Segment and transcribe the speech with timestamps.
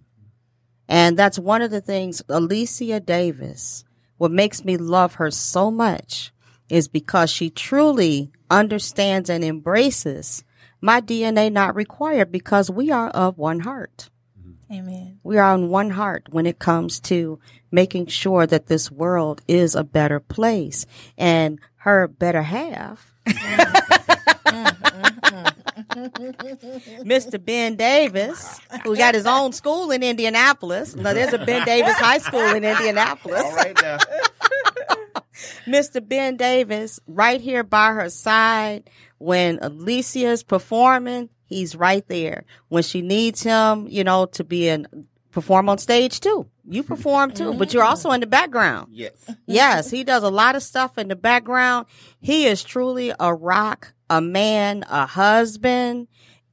[0.86, 3.84] And that's one of the things Alicia Davis,
[4.18, 6.31] what makes me love her so much
[6.72, 10.42] is because she truly understands and embraces
[10.80, 14.08] my DNA not required because we are of one heart.
[14.40, 14.72] Mm-hmm.
[14.72, 15.20] Amen.
[15.22, 17.38] We are on one heart when it comes to
[17.70, 20.86] making sure that this world is a better place.
[21.18, 23.14] And her better half,
[24.46, 25.44] Mm-hmm,
[26.00, 27.08] mm-hmm.
[27.08, 27.44] Mr.
[27.44, 30.94] Ben Davis, who got his own school in Indianapolis.
[30.94, 33.42] Now, there's a Ben Davis High School in Indianapolis.
[33.42, 33.98] All right now.
[35.66, 36.06] Mr.
[36.06, 42.44] Ben Davis, right here by her side when Alicia's performing, he's right there.
[42.68, 44.86] When she needs him, you know, to be in
[45.32, 46.46] perform on stage too.
[46.64, 48.88] You perform too, but you're also in the background.
[48.92, 49.34] Yes.
[49.46, 51.86] Yes, he does a lot of stuff in the background.
[52.20, 56.06] He is truly a rock, a man, a husband,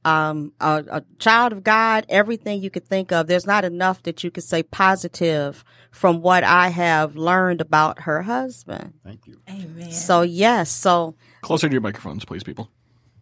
[0.04, 3.26] um, a, a child of God, everything you could think of.
[3.26, 8.22] There's not enough that you could say positive from what I have learned about her
[8.22, 8.94] husband.
[9.04, 9.40] Thank you.
[9.48, 9.92] Amen.
[9.92, 12.70] So yes, so Closer to your microphones, please, people.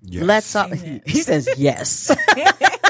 [0.02, 0.24] Yes.
[0.24, 0.72] let's up.
[1.06, 2.14] He says yes.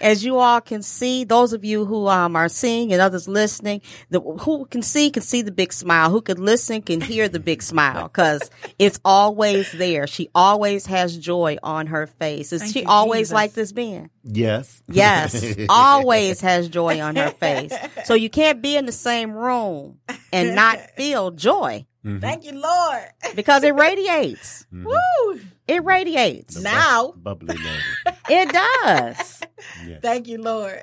[0.00, 3.80] As you all can see, those of you who um, are seeing and others listening,
[4.10, 6.10] the, who can see can see the big smile.
[6.10, 10.06] Who can listen can hear the big smile because it's always there.
[10.06, 12.52] She always has joy on her face.
[12.52, 13.34] Is Thank she you, always Jesus.
[13.34, 14.10] like this, Ben?
[14.24, 14.82] Yes.
[14.88, 17.72] Yes, always has joy on her face.
[18.04, 19.98] So you can't be in the same room
[20.32, 23.04] and not feel joy Thank you, Lord.
[23.36, 24.66] because it radiates.
[24.72, 25.40] Woo.
[25.68, 26.60] It radiates.
[26.60, 28.18] Now, Bubbly lady.
[28.28, 29.41] It does.
[29.86, 30.00] Yes.
[30.02, 30.80] thank you, Lord.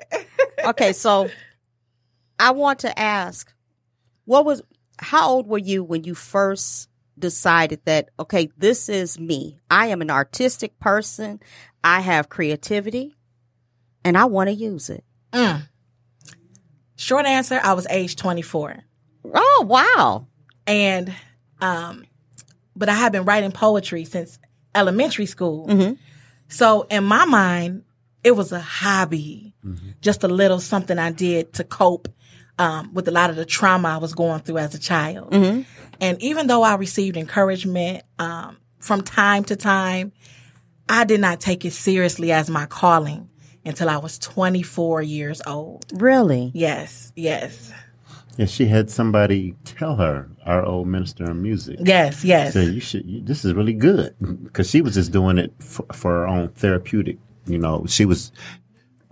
[0.64, 1.28] Okay, so
[2.38, 3.52] I want to ask,
[4.24, 4.62] what was,
[4.98, 6.88] how old were you when you first
[7.18, 9.58] decided that, okay, this is me.
[9.70, 11.40] I am an artistic person.
[11.82, 13.14] I have creativity
[14.04, 15.04] and I want to use it.
[15.32, 15.62] Mm.
[16.96, 18.76] Short answer, I was age 24.
[19.34, 20.26] Oh, wow.
[20.66, 21.14] And,
[21.60, 22.04] um,
[22.76, 24.38] but I have been writing poetry since
[24.74, 25.66] elementary school.
[25.66, 25.98] Mhm.
[26.48, 27.84] So in my mind,
[28.24, 29.54] it was a hobby,
[30.00, 32.08] just a little something I did to cope
[32.58, 35.32] um, with a lot of the trauma I was going through as a child.
[35.32, 35.64] Mhm.
[36.00, 40.12] And even though I received encouragement um, from time to time,
[40.88, 43.28] I did not take it seriously as my calling
[43.64, 45.84] until I was 24 years old.
[45.94, 46.50] Really?
[46.54, 47.72] Yes, yes,
[48.36, 51.78] Yeah, she had somebody tell her, our old minister of music.
[51.82, 52.54] yes, yes.
[52.54, 53.04] So you should.
[53.06, 54.14] You, this is really good
[54.44, 57.18] because she was just doing it for, for her own therapeutic.
[57.46, 58.32] You know, she was.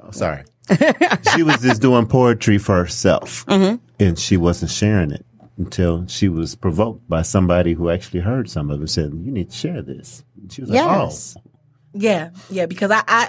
[0.00, 0.44] Oh, sorry,
[1.34, 3.76] she was just doing poetry for herself, mm-hmm.
[3.98, 5.26] and she wasn't sharing it
[5.56, 8.82] until she was provoked by somebody who actually heard some of it.
[8.82, 11.34] and Said, "You need to share this." And she was Yes.
[11.36, 11.50] like, "Oh,
[11.94, 13.28] Yeah, yeah, because I, I,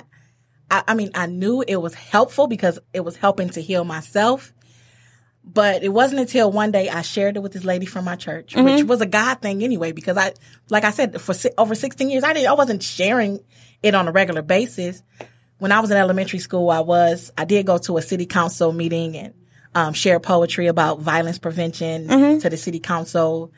[0.70, 4.54] I, I mean, I knew it was helpful because it was helping to heal myself.
[5.44, 8.56] But it wasn't until one day I shared it with this lady from my church,
[8.56, 8.88] which mm-hmm.
[8.88, 9.94] was a God thing anyway.
[9.94, 10.34] Because I,
[10.70, 13.40] like I said, for si- over sixteen years, I didn't, I wasn't sharing
[13.84, 15.02] it on a regular basis.
[15.60, 18.72] when I was in elementary school, I was, I did go to a city council
[18.72, 19.34] meeting and,
[19.76, 22.10] um, share poetry about violence prevention
[22.40, 23.52] to the city council.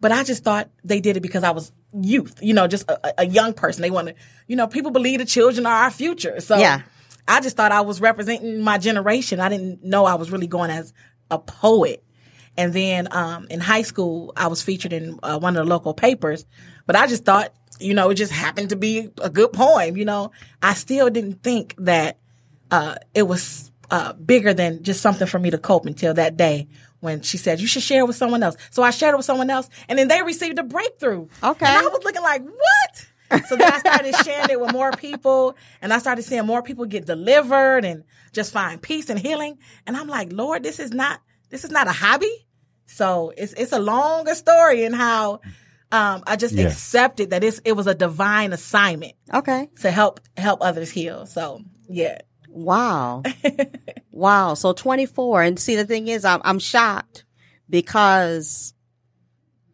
[0.00, 3.22] But I just thought they did it because I was youth, you know, just a,
[3.22, 3.82] a young person.
[3.82, 4.14] They want to,
[4.46, 6.40] you know, people believe the children are our future.
[6.40, 6.82] So Yeah.
[7.26, 9.40] I just thought I was representing my generation.
[9.40, 10.92] I didn't know I was really going as
[11.30, 12.02] a poet.
[12.56, 15.92] And then um, in high school, I was featured in uh, one of the local
[15.92, 16.46] papers.
[16.86, 19.96] But I just thought, you know, it just happened to be a good poem.
[19.96, 20.32] You know,
[20.62, 22.18] I still didn't think that
[22.70, 26.68] uh, it was uh, bigger than just something for me to cope until that day
[27.00, 28.56] when she said, you should share it with someone else.
[28.70, 31.28] So I shared it with someone else and then they received a breakthrough.
[31.42, 31.66] Okay.
[31.66, 33.46] And I was looking like, what?
[33.46, 36.86] So then I started sharing it with more people and I started seeing more people
[36.86, 39.58] get delivered and just find peace and healing.
[39.86, 41.20] And I'm like, Lord, this is not,
[41.50, 42.46] this is not a hobby.
[42.86, 45.40] So it's, it's a longer story in how,
[45.92, 46.66] um, I just Yeah.
[46.66, 49.68] accepted that it's, it was a divine assignment Okay.
[49.80, 51.26] to help, help others heal.
[51.26, 52.18] So yeah.
[52.48, 53.22] Wow.
[54.10, 54.54] wow.
[54.54, 55.42] So 24.
[55.42, 57.24] And see, the thing is, I'm, I'm shocked
[57.70, 58.74] because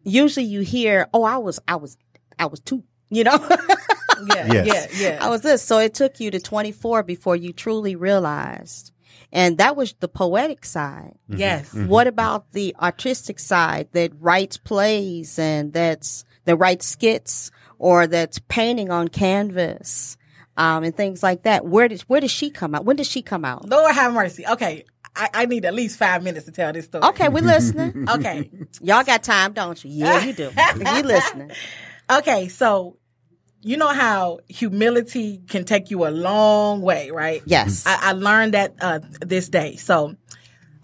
[0.03, 1.97] usually you hear, oh, I was, I was,
[2.37, 3.37] I was two, you know,
[4.27, 4.93] Yeah, Yes.
[4.97, 5.25] yeah, yeah.
[5.25, 5.61] I was this.
[5.61, 8.93] So it took you to 24 before you truly realized.
[9.35, 11.13] And that was the poetic side.
[11.27, 11.73] yes.
[11.73, 18.39] What about the artistic side that writes plays and that's that writes skits or that's
[18.47, 20.15] painting on canvas
[20.55, 21.65] um, and things like that?
[21.65, 22.85] Where did where does she come out?
[22.85, 23.67] When does she come out?
[23.69, 24.45] Lord have mercy.
[24.47, 24.85] Okay.
[25.17, 27.03] I, I need at least five minutes to tell this story.
[27.05, 28.07] Okay, we're listening.
[28.15, 28.49] Okay.
[28.81, 29.91] Y'all got time, don't you?
[29.91, 30.51] Yeah, you do.
[30.77, 31.51] You listening?
[32.09, 32.49] Okay.
[32.49, 32.97] So,
[33.65, 37.41] you know how humility can take you a long way, right?
[37.45, 37.83] Yes.
[37.87, 39.75] I, I learned that uh, this day.
[39.75, 40.15] So,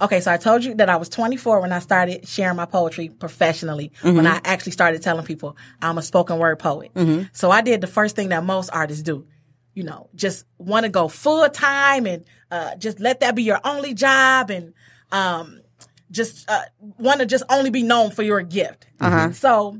[0.01, 3.09] okay, so I told you that I was 24 when I started sharing my poetry
[3.09, 3.91] professionally.
[4.01, 6.91] When I actually started telling people I'm a spoken word poet.
[7.33, 9.27] So I did the first thing that most artists do.
[9.75, 13.59] You know, just want to go full time and uh, just let that be your
[13.63, 14.73] only job and
[15.11, 15.61] um,
[16.09, 16.63] just uh,
[16.97, 18.87] want to just only be known for your gift.
[19.33, 19.77] So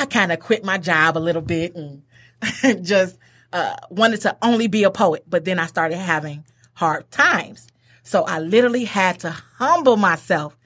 [0.00, 2.02] I kind of quit my job a little bit and
[2.84, 3.18] just
[3.52, 5.24] uh, wanted to only be a poet.
[5.28, 6.44] But then I started having
[6.74, 7.68] hard times.
[8.02, 10.56] So I literally had to humble myself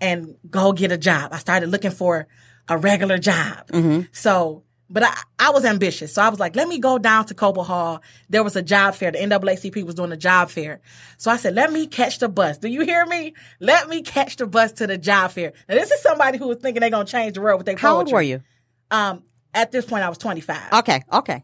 [0.00, 1.32] and go get a job.
[1.32, 2.28] I started looking for
[2.68, 3.66] a regular job.
[4.12, 6.12] So, but I, I was ambitious.
[6.12, 8.02] So I was like, let me go down to Cobo Hall.
[8.28, 9.10] There was a job fair.
[9.10, 10.80] The NAACP was doing a job fair.
[11.16, 12.58] So I said, let me catch the bus.
[12.58, 13.32] Do you hear me?
[13.58, 15.54] Let me catch the bus to the job fair.
[15.68, 17.76] Now this is somebody who was thinking they're going to change the world with their
[17.76, 18.42] How old were you?
[18.90, 19.24] Um,
[19.54, 20.72] at this point I was 25.
[20.74, 21.42] Okay, okay.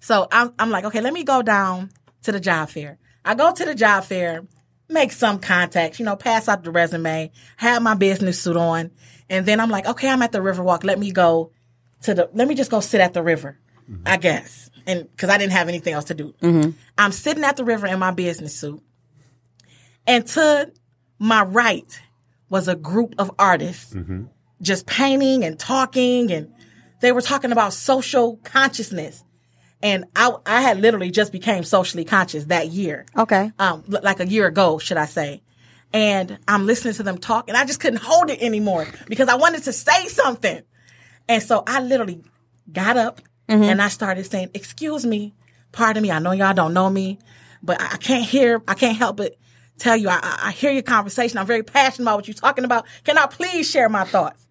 [0.00, 1.90] So I'm, I'm like, okay, let me go down
[2.22, 2.98] to the job fair.
[3.24, 4.44] I go to the job fair,
[4.88, 8.90] make some contacts, you know, pass out the resume, have my business suit on.
[9.28, 10.82] And then I'm like, okay, I'm at the Riverwalk.
[10.84, 11.52] Let me go
[12.02, 13.58] to the, let me just go sit at the river,
[14.04, 14.70] I guess.
[14.86, 16.34] And cause I didn't have anything else to do.
[16.98, 18.82] I'm sitting at the river in my business suit.
[20.06, 20.72] And to
[21.20, 22.00] my right
[22.48, 23.94] was a group of artists
[24.60, 26.52] just painting and talking and
[27.02, 29.22] they were talking about social consciousness.
[29.82, 33.04] And I, I had literally just became socially conscious that year.
[33.16, 33.50] Okay.
[33.58, 35.42] Um, like a year ago, should I say.
[35.92, 39.34] And I'm listening to them talk and I just couldn't hold it anymore because I
[39.34, 40.62] wanted to say something.
[41.28, 42.22] And so I literally
[42.72, 45.34] got up and I started saying, excuse me,
[45.72, 46.10] pardon me.
[46.10, 47.18] I know y'all don't know me,
[47.62, 49.36] but I can't hear, I can't help but
[49.78, 51.36] tell you, I- I hear your conversation.
[51.38, 52.86] I'm very passionate about what you're talking about.
[53.04, 54.46] Can I please share my thoughts?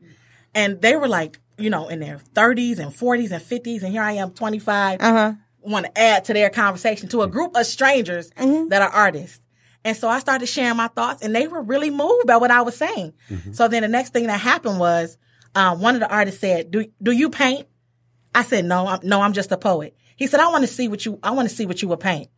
[0.53, 3.83] And they were like, you know, in their 30s and 40s and 50s.
[3.83, 5.01] And here I am, 25.
[5.01, 5.33] Uh-huh.
[5.61, 9.39] Want to add to their conversation to a group of strangers that are artists.
[9.83, 12.61] And so I started sharing my thoughts and they were really moved by what I
[12.61, 13.13] was saying.
[13.53, 15.17] So then the next thing that happened was,
[15.55, 17.67] um, one of the artists said, do, do you paint?
[18.33, 19.95] I said, no, I'm, no, I'm just a poet.
[20.15, 21.97] He said, I want to see what you, I want to see what you will
[21.97, 22.29] paint.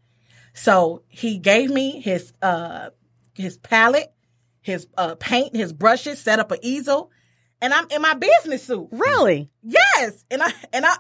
[0.54, 2.90] So he gave me his, uh,
[3.36, 4.12] his palette,
[4.62, 7.12] his, uh, paint, his brushes, set up an easel,
[7.64, 8.90] and I'm in my business suit.
[8.92, 9.50] Really?
[9.64, 10.26] Yes.
[10.30, 10.96] And I, and I,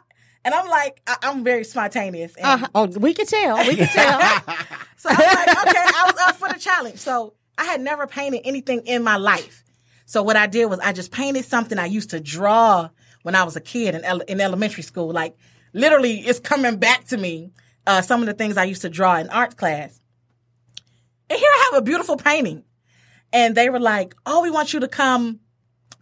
[0.46, 2.36] and I'm like, I, I'm very spontaneous.
[2.38, 3.58] And Uh, oh, we can tell.
[3.68, 4.20] We can tell.
[4.98, 7.00] so I'm like, okay, I was up for the challenge.
[7.00, 9.66] So I had never painted anything in my life.
[10.06, 12.90] So what I did was I just painted something I used to draw
[13.24, 15.12] when I was a kid in, ele- in elementary school.
[15.12, 15.36] Like
[15.74, 17.52] literally it's coming back to me.
[17.86, 20.00] Uh, some of the things I used to draw in art class.
[21.30, 22.64] And here I have a beautiful painting.
[23.34, 25.42] And they were like, oh, we want you to come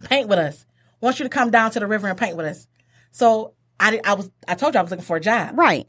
[0.04, 0.64] paint with us.
[1.00, 2.66] We want you to come down to the river and paint with us.
[3.10, 5.58] So I, I was, I told you I was looking for a job.
[5.58, 5.86] right.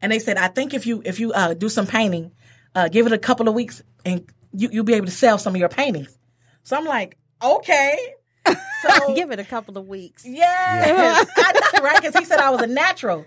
[0.00, 2.30] And they said, I think if you if you uh, do some painting,
[2.74, 5.54] uh, give it a couple of weeks, and you you'll be able to sell some
[5.56, 6.16] of your paintings.
[6.62, 7.98] So I'm like, okay.
[8.82, 10.24] So Give it a couple of weeks.
[10.24, 11.96] yes, I right?
[12.00, 13.26] Because he said I was a natural.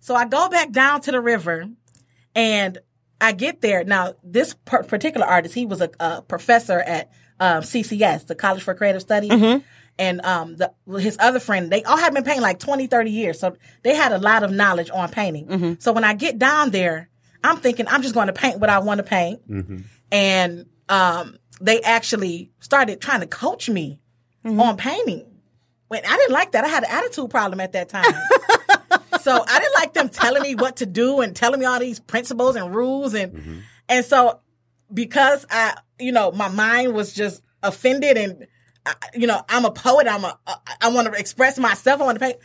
[0.00, 1.64] So I go back down to the river,
[2.34, 2.76] And
[3.18, 3.82] I get there.
[3.82, 7.10] Now, this per- particular artist, he was a, a professor at
[7.40, 9.32] um, CCS, the College for Creative Studies.
[9.98, 13.40] And um, the, his other friend, they all have been painting like 20, 30 years.
[13.40, 15.46] So they had a lot of knowledge on painting.
[15.80, 17.08] So when I get down there,
[17.42, 19.40] I'm thinking I'm just going to paint what I want to paint.
[20.12, 24.00] And um, they actually started trying to coach me
[24.60, 25.26] on painting.
[25.88, 26.64] When I didn't like that.
[26.64, 28.04] I had an attitude problem at that time.
[29.20, 32.00] so I didn't like them telling me what to do and telling me all these
[32.00, 34.40] principles and rules and and so
[34.92, 38.46] because I you know my mind was just offended and
[38.86, 42.04] I, you know I'm a poet I'm a I, I want to express myself I
[42.04, 42.38] want to paint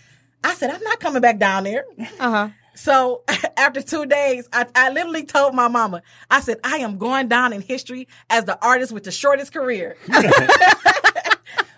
[0.43, 1.85] I said I'm not coming back down there
[2.19, 2.49] Uh huh.
[2.75, 3.23] so
[3.57, 7.53] after two days I, I literally told my mama I said I am going down
[7.53, 9.95] in history as the artist with the shortest career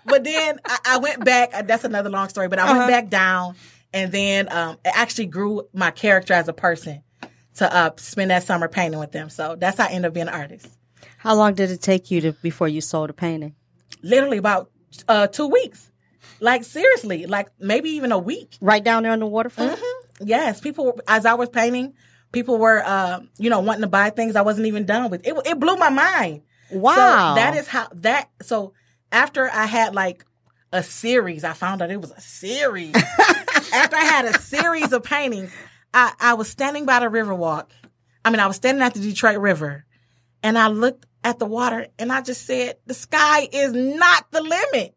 [0.04, 1.50] but then I, I went back.
[1.54, 2.48] uh, That's another long story.
[2.48, 3.56] But I went back down,
[3.92, 7.02] and then um, it actually grew my character as a person
[7.58, 9.30] to uh, spend that summer painting with them.
[9.30, 10.66] So that's how I ended up being an artist.
[11.18, 13.54] How long did it take you to before you sold a painting?
[14.02, 14.70] Literally about
[15.08, 15.90] uh, two weeks.
[16.40, 18.56] Like seriously, like maybe even a week.
[18.60, 19.72] Right down there on the waterfront.
[19.72, 20.28] Mm-hmm.
[20.28, 21.94] Yes, people as I was painting,
[22.30, 25.26] people were uh, you know wanting to buy things I wasn't even done with.
[25.26, 26.42] It it blew my mind.
[26.70, 26.94] Wow.
[26.94, 28.72] So that is how that so
[29.10, 30.24] after I had like
[30.72, 32.94] a series, I found out it was a series.
[33.74, 35.52] after I had a series of paintings,
[35.98, 37.70] I, I was standing by the Riverwalk.
[38.24, 39.84] I mean, I was standing at the Detroit River
[40.44, 44.40] and I looked at the water and I just said, the sky is not the
[44.40, 44.94] limit.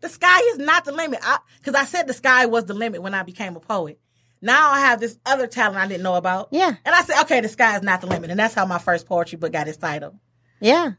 [0.00, 1.20] The sky is not the limit.
[1.22, 4.00] I, cause I said the sky was the limit when I became a poet.
[4.40, 6.48] Now I have this other talent I didn't know about.
[6.52, 6.74] Yeah.
[6.84, 8.30] And I said, okay, the sky is not the limit.
[8.30, 10.18] And that's how my first poetry book got its title.
[10.58, 10.92] Yeah.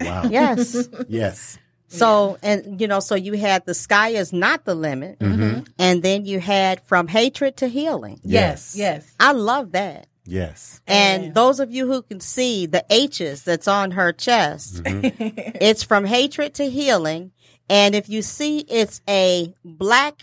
[0.00, 0.24] Wow.
[0.28, 0.88] Yes.
[1.08, 1.58] Yes.
[1.88, 5.18] So, and you know, so you had the sky is not the limit.
[5.18, 5.42] Mm-hmm.
[5.42, 5.64] mm-hmm.
[5.78, 8.20] And then you had from hatred to healing.
[8.22, 8.74] Yes.
[8.76, 9.04] Yes.
[9.06, 9.14] Yes.
[9.18, 10.06] I love that.
[10.26, 10.82] Yes.
[10.86, 11.34] And Amen.
[11.34, 15.22] those of you who can see the H's that's on her chest, mm-hmm.
[15.22, 15.56] Mm-hmm.
[15.60, 17.32] it's from hatred to healing.
[17.70, 20.22] And if you see it's a black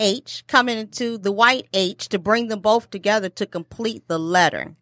[0.00, 4.74] H coming into the white H to bring them both together to complete the letter.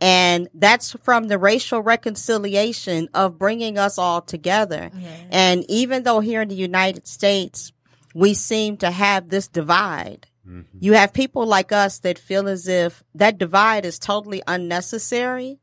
[0.00, 4.90] And that's from the racial reconciliation of bringing us all together.
[5.30, 7.72] And even though here in the United States,
[8.14, 10.78] we seem to have this divide, mm-hmm.
[10.80, 15.60] you have people like us that feel as if that divide is totally unnecessary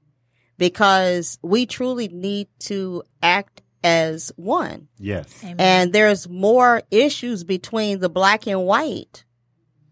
[0.58, 4.88] because we truly need to act as one.
[4.98, 5.44] Yes.
[5.58, 9.24] And there's more issues between the black and white,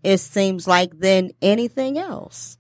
[0.04, 2.58] it seems like, than anything else.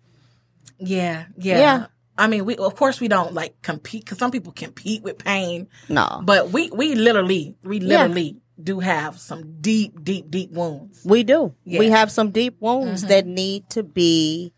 [0.79, 1.57] Yeah, yeah.
[1.57, 1.85] Yeah.
[2.17, 5.67] I mean, we of course we don't like compete because some people compete with pain,
[5.89, 6.21] No.
[6.23, 11.01] but we we literally we literally do have some deep, deep, deep wounds.
[11.03, 11.53] We do.
[11.65, 11.79] We Yeah.
[11.81, 11.91] Mm-hmm.
[11.93, 14.53] have some deep wounds that need to be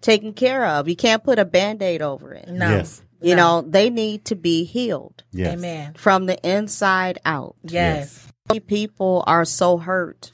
[0.00, 0.88] taken care of.
[0.88, 2.48] You can't put a band aid over it.
[2.48, 3.02] No, Yes.
[3.22, 3.60] You No.
[3.62, 5.54] know, they need to be healed Yes.
[5.54, 5.94] amen.
[5.96, 7.54] from the inside out.
[7.62, 8.26] Yes,
[8.66, 10.30] People are so hurt,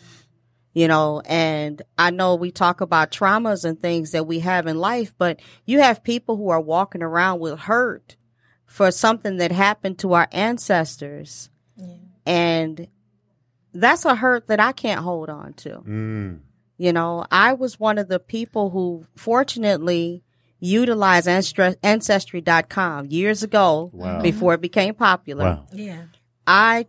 [0.74, 4.78] you know, and I know we talk about traumas and things that we have in
[4.78, 8.16] life, but you have people who are walking around with hurt
[8.66, 11.50] for something that happened to our ancestors.
[12.24, 12.86] And
[13.74, 15.78] that's a hurt that I can't hold on to.
[15.80, 16.38] Mm.
[16.78, 20.22] You know, I was one of the people who fortunately
[20.60, 24.22] utilized Ancestry- Ancestry.com years ago Wow.
[24.22, 25.44] before it became popular.
[25.44, 25.66] Wow.
[25.72, 26.02] yeah,
[26.46, 26.86] I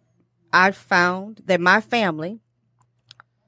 [0.53, 2.39] I found that my family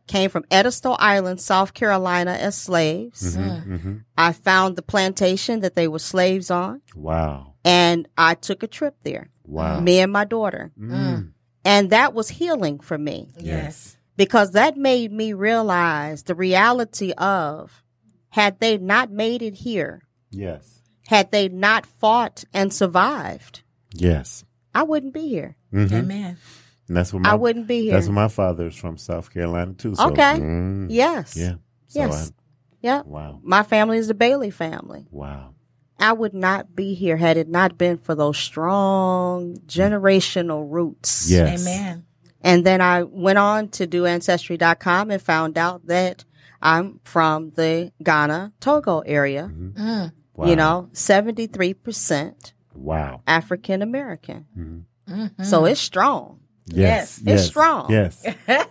[0.07, 3.35] came from Edisto Island, South Carolina as slaves.
[3.35, 3.97] Mm-hmm.
[4.17, 7.53] I found the plantation that they were slaves on Wow.
[7.63, 9.29] and I took a trip there.
[9.45, 9.79] Wow.
[9.79, 10.71] Me and my daughter.
[10.79, 11.31] Mm.
[11.63, 17.83] And that was healing for me yes, because that made me realize the reality of
[18.29, 20.81] had they not made it here, Yes.
[21.07, 24.43] had they not fought and survived, Yes.
[24.75, 25.55] I wouldn't be here.
[25.73, 25.91] Mhm.
[25.91, 26.37] amen.
[26.87, 27.93] And that's what my, I wouldn't be here.
[27.93, 29.95] That's what my father is from South Carolina too.
[29.95, 30.39] So, Okay.
[30.39, 31.35] mm, yes.
[31.35, 31.55] Yeah.
[31.87, 32.29] So Yes.
[32.29, 32.33] I-
[32.81, 33.01] Yeah.
[33.05, 33.39] wow.
[33.43, 35.07] My family is the Bailey family.
[35.11, 35.51] Wow.
[35.99, 41.29] I would not be here had it not been for those strong generational roots.
[41.31, 41.61] Yes.
[41.65, 42.05] Amen.
[42.41, 46.25] And then I went on to do ancestry.com and found out that
[46.61, 49.49] I'm from the Ghana, Togo area.
[49.51, 50.11] Mm.
[50.35, 50.45] Wow.
[50.47, 53.21] You know, 73% Wow.
[53.25, 54.45] African American.
[54.57, 55.43] Mm-hmm.
[55.43, 56.39] So it's strong.
[56.67, 57.21] Yes.
[57.25, 57.91] It's strong.
[57.91, 58.25] Yes.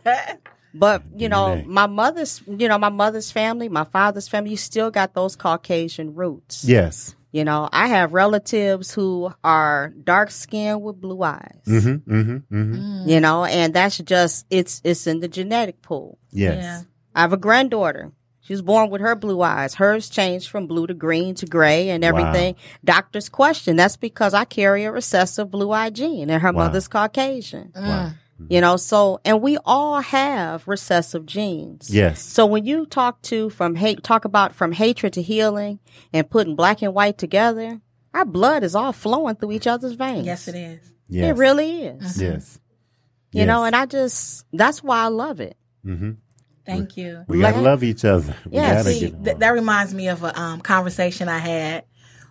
[0.76, 4.90] But, you know, my mother's, you know, my mother's family, my father's family, you still
[4.90, 6.64] got those Caucasian roots.
[6.64, 7.14] Yes.
[7.30, 11.60] You know, I have relatives who are dark skinned with blue eyes.
[11.66, 12.12] Mm-hmm.
[12.12, 12.56] Mm-hmm.
[12.56, 13.08] Mm-hmm.
[13.08, 16.18] You know, and that's just it's it's in the genetic pool.
[16.30, 16.62] Yes.
[16.62, 16.80] Yeah.
[17.14, 18.12] I have a granddaughter.
[18.44, 19.74] She was born with her blue eyes.
[19.76, 22.56] Hers changed from blue to green to gray and everything.
[22.84, 23.76] Doctors question.
[23.76, 26.66] That's because I carry a recessive blue eye gene and her Wow.
[26.66, 27.72] mother's Caucasian.
[27.74, 27.82] Mm.
[27.88, 28.10] Wow.
[28.42, 28.46] Mm.
[28.50, 31.88] You know, so, and we all have recessive genes.
[31.88, 32.20] Yes.
[32.20, 35.78] So when you talk to from hate, talk about from hatred to healing
[36.12, 37.80] and putting black and white together,
[38.12, 40.26] our blood is all flowing through each other's veins.
[40.26, 40.92] Yes, it is.
[41.08, 41.30] Yes.
[41.30, 42.20] It really is.
[42.20, 42.60] Yes.
[43.32, 45.56] You know, and I just, that's why I love it.
[45.84, 46.10] Mm-hmm.
[46.66, 47.24] Thank you.
[47.28, 48.34] We gotta love each other.
[48.46, 51.84] We Yeah, gotta See, get th- that reminds me of a um, conversation I had.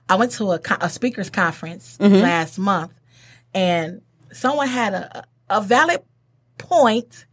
[0.10, 2.16] I went to a, co- a speakers conference Mm-hmm.
[2.16, 2.92] last month,
[3.54, 6.02] and someone had a, a valid
[6.58, 7.26] point,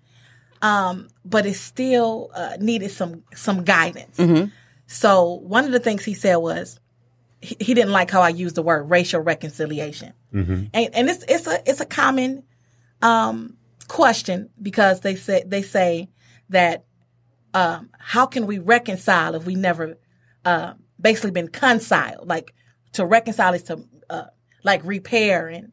[0.62, 4.18] um, but it still uh, needed some some guidance.
[4.18, 4.48] Mm-hmm.
[4.86, 6.78] So one of the things he said was
[7.40, 11.46] he, he didn't like how I used the word racial reconciliation, and and it's it's
[11.46, 12.42] a it's a common
[13.02, 13.56] um,
[13.88, 16.08] question because they say they say
[16.50, 16.84] that
[17.54, 19.98] um, how can we reconcile if we never
[20.44, 22.28] uh, basically been conciled?
[22.28, 22.54] Like
[22.92, 24.24] to reconcile is to uh,
[24.62, 25.72] like repair and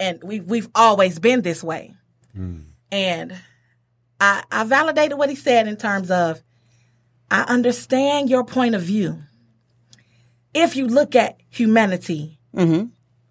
[0.00, 1.94] and we we've always been this way.
[2.92, 3.34] And
[4.20, 6.42] I I validated what he said in terms of
[7.30, 9.18] I understand your point of view.
[10.54, 12.38] If you look at humanity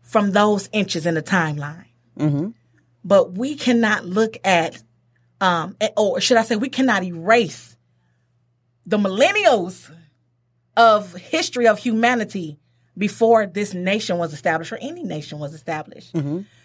[0.04, 1.86] from those inches in the timeline,
[3.04, 4.82] but we cannot look at
[5.40, 7.77] um, or should I say, we cannot erase
[8.88, 9.92] the millennials
[10.76, 12.58] of history of humanity
[12.98, 16.16] before this nation was established or any nation was established.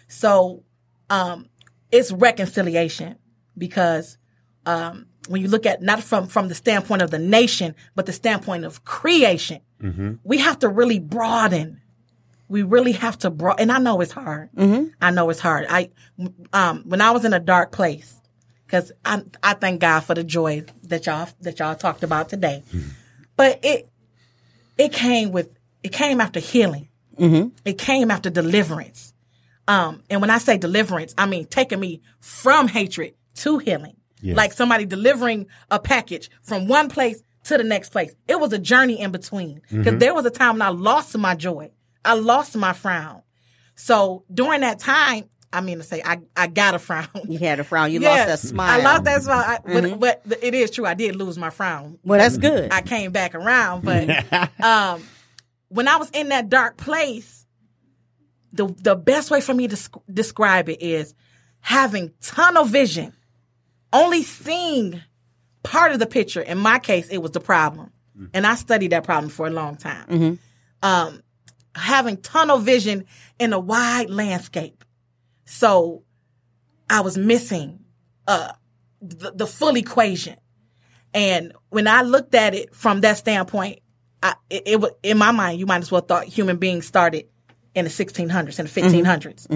[0.07, 0.63] So,
[1.09, 1.49] um,
[1.91, 3.17] it's reconciliation
[3.57, 4.17] because,
[4.65, 8.13] um, when you look at not from, from the standpoint of the nation, but the
[8.13, 9.59] standpoint of creation,
[10.23, 11.81] we have to really broaden.
[12.47, 13.61] We really have to broaden.
[13.63, 14.49] And I know it's hard.
[15.01, 15.65] I know it's hard.
[15.69, 15.91] I,
[16.53, 18.19] um, when I was in a dark place,
[18.73, 22.63] because I I thank God for the joy that y'all that y'all talked about today.
[23.35, 23.87] But it
[24.79, 26.87] it came with it came after healing.
[27.65, 29.13] It came after deliverance.
[29.67, 33.95] Um, and when I say deliverance, I mean taking me from hatred to healing.
[34.21, 34.35] Yes.
[34.35, 38.15] Like somebody delivering a package from one place to the next place.
[38.27, 41.35] It was a journey in between because there was a time when I lost my
[41.35, 41.69] joy.
[42.03, 43.21] I lost my frown.
[43.75, 47.07] So during that time, I mean to say I, I got a frown.
[47.27, 47.91] You had a frown.
[47.91, 48.81] You Yeah, lost that smile.
[48.81, 49.43] I lost that smile.
[49.45, 49.59] I,
[49.97, 50.85] but, but it is true.
[50.85, 51.99] I did lose my frown.
[52.03, 52.73] Well, that's good.
[52.73, 55.03] I came back around, but um,
[55.69, 57.45] when I was in that dark place,
[58.51, 61.13] the the best way for me to sc- describe it is
[61.59, 63.13] having tunnel vision,
[63.91, 65.01] only seeing
[65.63, 66.41] part of the picture.
[66.41, 67.91] In my case, it was the problem,
[68.33, 70.39] and I studied that problem for a long time.
[70.83, 71.21] Um,
[71.75, 73.05] having tunnel vision
[73.39, 74.83] in a wide landscape,
[75.45, 76.03] so
[76.89, 77.79] I was missing
[78.27, 78.53] uh,
[79.01, 80.37] the, the full equation.
[81.13, 83.79] And when I looked at it from that standpoint,
[84.21, 85.59] I, it, was in my mind.
[85.59, 87.27] You might as well thought human beings started
[87.75, 89.47] in the 1600s and the 1500s.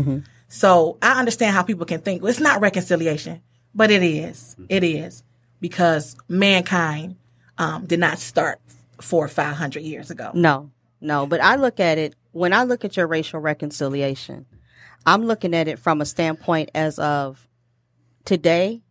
[0.50, 3.42] So I understand how people can think well, it's not reconciliation,
[3.76, 4.56] but it is.
[4.70, 5.24] It is
[5.60, 7.18] because mankind
[7.58, 8.60] um, did not start
[9.02, 10.32] four or five hundred years ago.
[10.34, 10.72] No,
[11.02, 11.28] no.
[11.28, 14.46] But I look at it when I look at your racial reconciliation,
[15.08, 17.48] I'm looking at it from a standpoint as of
[18.26, 18.84] today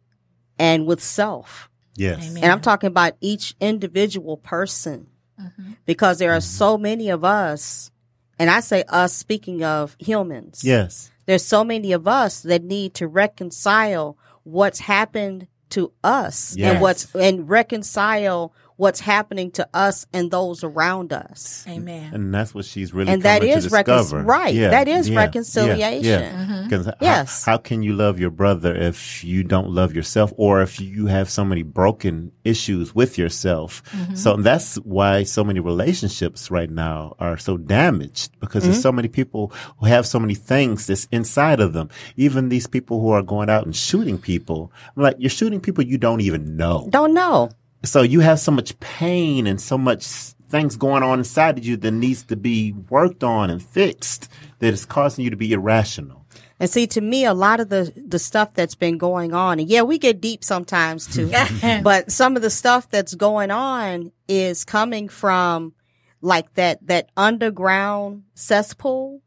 [0.59, 1.69] and with self.
[1.95, 2.31] Yes.
[2.31, 2.43] Amen.
[2.43, 5.09] And I'm talking about each individual person
[5.41, 5.73] mm-hmm.
[5.85, 6.59] because there are mm-hmm.
[6.59, 7.91] so many of us,
[8.39, 10.65] and I say us speaking of humans.
[10.65, 11.11] Yes.
[11.27, 16.73] There's so many of us that need to reconcile what's happened to us Yes.
[16.73, 21.65] and what's and reconcile what's happening to us and those around us.
[21.69, 22.13] Amen.
[22.13, 24.23] And that's what she's really And that is coming is to recon- discover.
[24.23, 24.55] right.
[24.55, 26.05] That is reconciliation.
[26.05, 26.33] Yeah.
[26.33, 26.63] Mm-hmm.
[26.65, 27.45] Because Yes.
[27.45, 31.07] how, how can you love your brother if you don't love yourself, or if you
[31.07, 33.83] have so many broken issues with yourself?
[33.93, 34.15] Mm-hmm.
[34.15, 38.83] So that's why so many relationships right now are so damaged because there's mm-hmm.
[38.83, 41.89] so many people who have so many things that's inside of them.
[42.17, 45.85] Even these people who are going out and shooting people, I'm like you're shooting people
[45.85, 46.89] you don't even know.
[46.91, 47.51] Don't know.
[47.87, 50.05] So you have so much pain and so much
[50.49, 54.73] things going on inside of you that needs to be worked on and fixed that
[54.73, 56.25] is causing you to be irrational.
[56.59, 59.69] And see, to me, a lot of the, the stuff that's been going on, and
[59.69, 61.31] yeah, we get deep sometimes too,
[61.83, 65.75] but some of the stuff that's going on is coming from
[66.23, 69.21] like that, that underground cesspool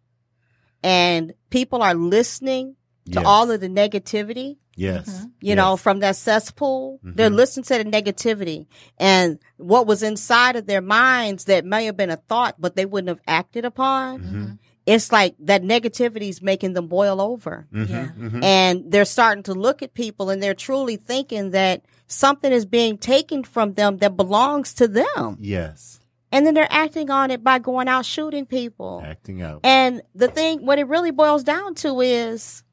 [0.83, 2.75] and people are listening
[3.11, 3.23] to Yes.
[3.25, 5.09] all of the negativity Yes.
[5.09, 5.27] Mm-hmm.
[5.41, 6.99] you know, from that cesspool.
[7.03, 7.35] They're mm-hmm.
[7.35, 12.09] listening to the negativity and what was inside of their minds that may have been
[12.09, 14.19] a thought, but they wouldn't have acted upon.
[14.19, 14.51] Mm-hmm.
[14.85, 17.67] It's like that negativity is making them boil over.
[17.71, 18.09] Yeah.
[18.41, 22.97] And they're starting to look at people and they're truly thinking that something is being
[22.97, 25.37] taken from them that belongs to them.
[25.39, 25.99] Yes.
[26.31, 29.01] And then they're acting on it by going out shooting people.
[29.05, 29.61] Acting out.
[29.63, 32.63] And the thing, what it really boils down to is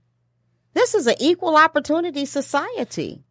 [0.77, 3.25] this is an equal opportunity society.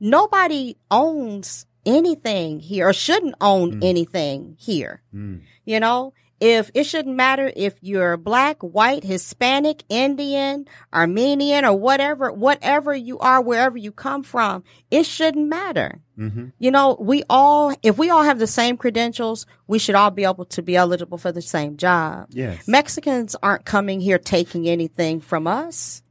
[0.00, 3.84] Nobody owns anything here or shouldn't own mm.
[3.84, 5.02] anything here.
[5.14, 5.42] Mm.
[5.64, 12.30] You know, if it shouldn't matter if you're black, white, Hispanic, Indian, Armenian, or whatever,
[12.32, 16.00] whatever you are, wherever you come from, it shouldn't matter.
[16.18, 16.48] Mm-hmm.
[16.58, 20.24] You know, we all, if we all have the same credentials, we should all be
[20.24, 22.26] able to be eligible for the same job.
[22.30, 22.68] Yes.
[22.68, 26.02] Mexicans aren't coming here taking anything from us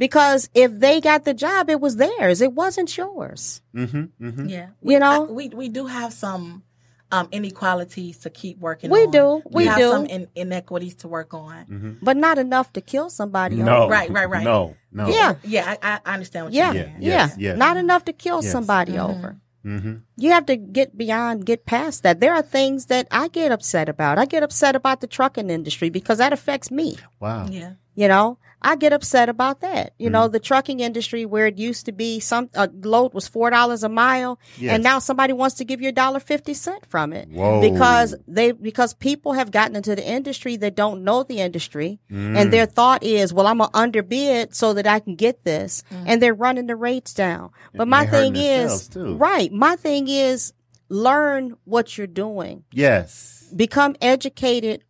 [0.00, 2.40] because if they got the job, it was theirs.
[2.40, 3.60] It wasn't yours.
[3.76, 4.48] Mm-hmm.
[4.48, 4.68] Yeah.
[4.82, 5.28] You know?
[5.28, 6.64] I- we we do have some
[7.12, 9.10] um, inequalities to keep working We on.
[9.10, 9.42] do.
[9.50, 9.90] We have do.
[9.90, 11.98] some in, inequities to work on.
[12.00, 13.56] But not enough to kill somebody.
[13.56, 13.82] No.
[13.84, 13.92] over.
[13.92, 14.44] Right, right, right.
[14.44, 14.76] No.
[14.92, 15.08] No.
[15.08, 15.34] Yeah.
[15.42, 16.72] Yeah, I, I understand what Yeah.
[16.72, 16.88] you're Yeah.
[16.90, 17.02] saying.
[17.02, 17.58] Yes, yes.
[17.58, 18.52] Not enough to kill Yes.
[18.52, 19.36] somebody over.
[19.66, 19.96] Mm-hmm.
[20.16, 22.20] You have to get beyond, get past that.
[22.20, 24.16] There are things that I get upset about.
[24.18, 26.96] I get upset about the trucking industry because that affects me.
[27.18, 27.46] Wow.
[27.50, 27.72] Yeah.
[27.94, 29.94] You know, I get upset about that.
[29.98, 33.50] You know, the trucking industry where it used to be some a load was four
[33.50, 34.74] dollars a mile, Yes.
[34.74, 37.60] and now somebody wants to give you a dollar fifty cent from it Whoa.
[37.60, 42.52] because they because people have gotten into the industry that don't know the industry, and
[42.52, 46.04] their thought is, well, I'm gonna underbid so that I can get this, mm.
[46.06, 47.50] and they're running the rates down.
[47.74, 49.50] But my thing is, right?
[49.52, 50.52] My thing is,
[50.90, 53.48] learn what you're doing Yes.
[53.56, 54.84] become educated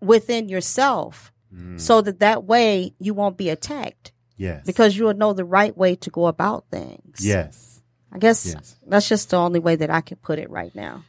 [0.00, 1.80] within yourself Mm.
[1.80, 4.64] so that that way you won't be attacked Yes.
[4.66, 7.24] because you will know the right way to go about things.
[7.24, 7.80] Yes.
[8.12, 8.76] I guess Yes.
[8.86, 11.04] that's just the only way that I can put it right now.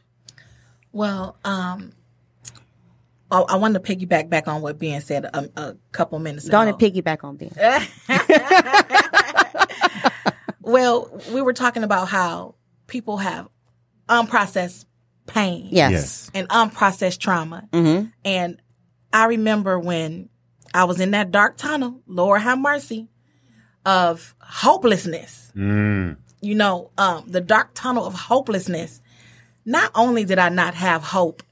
[0.94, 1.92] Well, um,
[3.30, 6.64] I, I wanted to piggyback back on what Ben said a, a couple minutes ago.
[6.66, 7.52] Don't piggyback on Ben.
[10.62, 12.54] Well, we were talking about how
[12.86, 13.48] people have
[14.08, 14.86] unprocessed
[15.26, 15.92] pain Yes.
[15.92, 16.32] Yes.
[16.36, 17.68] and unprocessed trauma.
[17.72, 18.08] Mm-hmm.
[18.24, 18.62] And
[19.12, 20.30] I remember when
[20.74, 23.08] I was in that dark tunnel, Lord have mercy,
[23.86, 25.52] of hopelessness.
[25.56, 26.18] Mm.
[26.42, 29.02] You know, um, the dark tunnel of hopelessness.
[29.66, 31.44] Not only did I not have hope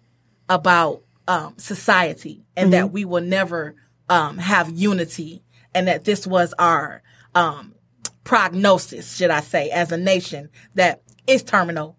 [0.50, 3.76] about um, society and that we will never
[4.10, 5.43] um, have unity
[5.76, 7.04] and that this was our
[7.36, 7.76] um,
[8.24, 11.98] prognosis, should I say, as a nation, that it's terminal.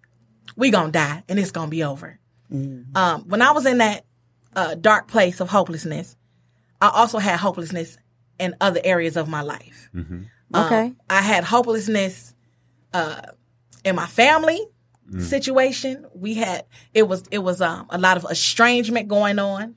[0.57, 2.19] We gonna die and it's gonna be over.
[2.95, 4.05] Um, when I was in that
[4.59, 6.17] uh, dark place of hopelessness,
[6.81, 7.97] I also had hopelessness
[8.39, 9.89] in other areas of my life.
[9.95, 10.29] Um,
[10.67, 10.93] Okay.
[11.11, 12.35] I had hopelessness
[12.93, 13.21] uh,
[13.85, 14.61] in my family
[15.21, 16.07] situation.
[16.15, 19.75] We had it was it was um, a lot of estrangement going on.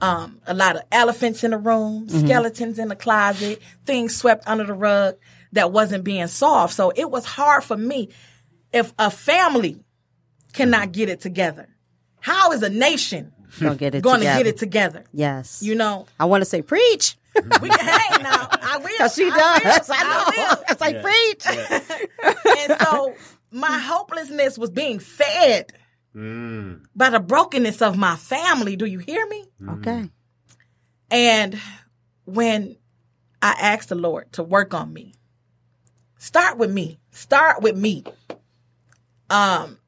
[0.00, 4.64] Um, a lot of elephants in the room, skeletons in the closet, things swept under
[4.64, 5.16] the rug
[5.52, 6.74] that wasn't being solved.
[6.74, 8.10] So it was hard for me.
[8.72, 9.82] If a family
[10.52, 11.66] cannot get it together,
[12.20, 14.38] how is a nation Gonna get it going to together.
[14.44, 15.04] get it together?
[15.12, 15.62] Yes.
[15.62, 17.16] You know, I want to say preach.
[17.62, 18.48] we can hang now.
[18.50, 18.88] I will.
[18.98, 19.88] Cause she I does.
[19.88, 19.94] will.
[19.98, 20.32] I know.
[20.56, 20.64] will.
[20.70, 21.46] It's like preach.
[22.68, 23.14] and so
[23.50, 25.72] my hopelessness was being fed
[26.16, 26.84] Mm.
[26.96, 28.74] by the brokenness of my family.
[28.76, 29.44] Do you hear me?
[29.68, 30.08] Okay.
[31.10, 31.60] And
[32.24, 32.76] when
[33.42, 35.12] I asked the Lord to work on me,
[36.18, 36.98] start with me.
[37.12, 38.04] Start with me.
[39.30, 39.78] Um,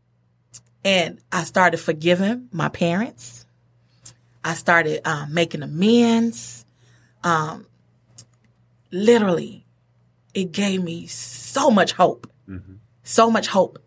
[0.84, 3.46] and I started forgiving my parents.
[4.44, 6.64] I started um, making amends.
[7.22, 7.66] Um,
[8.90, 9.66] literally,
[10.34, 12.30] it gave me so much hope,
[13.02, 13.78] so much hope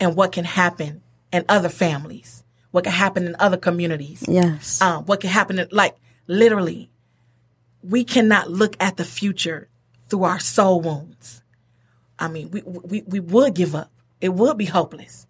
[0.00, 4.80] in what can happen in other families, what can happen in other communities Yes.
[4.80, 5.58] um, what can happen.
[5.58, 6.90] in- Like literally,
[7.82, 9.68] we cannot look at the future
[10.08, 11.42] through our soul wounds.
[12.18, 13.90] I mean, we we we would give up.
[14.20, 15.26] It would be hopeless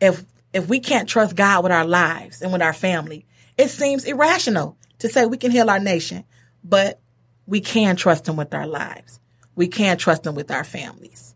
[0.00, 3.26] if if we can't trust God with our lives and with our family.
[3.60, 6.24] It seems irrational to say we can heal our nation,
[6.64, 6.98] but
[7.44, 9.20] we can trust Him with our lives.
[9.54, 11.34] We can trust Him with our families,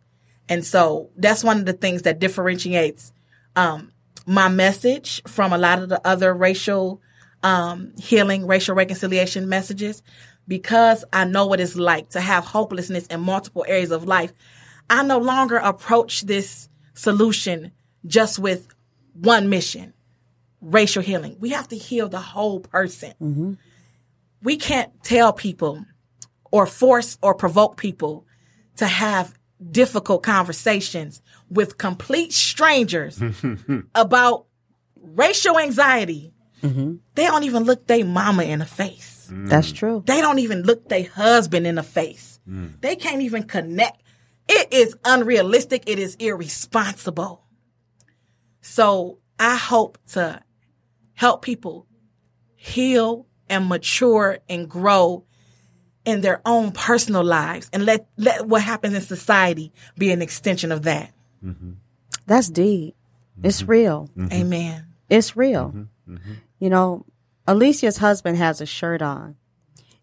[0.48, 3.12] and so that's one of the things that differentiates
[3.56, 3.92] um,
[4.24, 7.02] my message from a lot of the other racial
[7.42, 10.02] um, healing, racial reconciliation messages,
[10.48, 14.32] because I know what it's like to have hopelessness in multiple areas of life.
[14.88, 17.72] I no longer approach this solution
[18.06, 18.66] just with
[19.12, 19.93] one mission
[20.64, 21.36] racial healing.
[21.38, 23.12] We have to heal the whole person.
[23.20, 23.52] Mm-hmm.
[24.42, 25.84] We can't tell people
[26.50, 28.26] or force or provoke people
[28.76, 29.34] to have
[29.70, 33.22] difficult conversations with complete strangers
[33.94, 34.46] about
[34.96, 36.32] racial anxiety.
[36.62, 36.96] Mm-hmm.
[37.14, 39.28] They don't even look their mama in the face.
[39.30, 39.48] Mm.
[39.48, 40.02] That's true.
[40.06, 42.38] They don't even look their husband in the face.
[42.48, 42.80] Mm.
[42.80, 44.02] They can't even connect.
[44.48, 45.84] It is unrealistic.
[45.86, 47.44] It is irresponsible.
[48.60, 50.40] So I hope to
[51.14, 51.86] help people
[52.54, 55.24] heal and mature and grow
[56.04, 60.70] in their own personal lives and let, let what happens in society be an extension
[60.70, 61.12] of that.
[61.44, 61.72] Mm-hmm.
[62.26, 62.94] That's deep.
[63.42, 63.70] It's mm-hmm.
[63.70, 64.10] real.
[64.16, 64.32] Mm-hmm.
[64.32, 64.86] Amen.
[65.08, 65.86] It's real.
[66.58, 67.06] You know,
[67.46, 69.36] Alicia's husband has a shirt on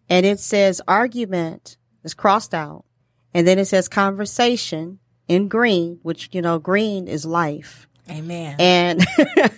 [0.10, 2.86] and it says argument is crossed out.
[3.34, 7.88] And then it says conversation in green, which, you know, green is life.
[8.12, 8.56] Amen.
[8.60, 9.06] And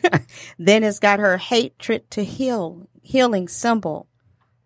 [0.59, 4.07] then it's got her hatred to heal, healing symbol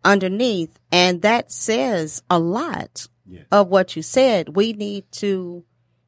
[0.03, 0.79] underneath.
[0.91, 3.45] And that says a lot Yes.
[3.51, 4.55] of what you said.
[4.55, 5.65] We need to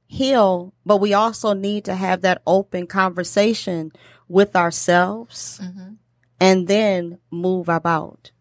[0.07, 3.91] heal, but we also need to have that open conversation
[4.27, 5.93] with ourselves mm-hmm.
[6.39, 8.31] and then move about,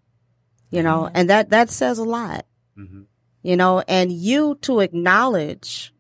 [0.70, 2.46] you know, and that, that says a lot,
[2.78, 3.02] mm-hmm.
[3.42, 5.92] you know, and you to acknowledge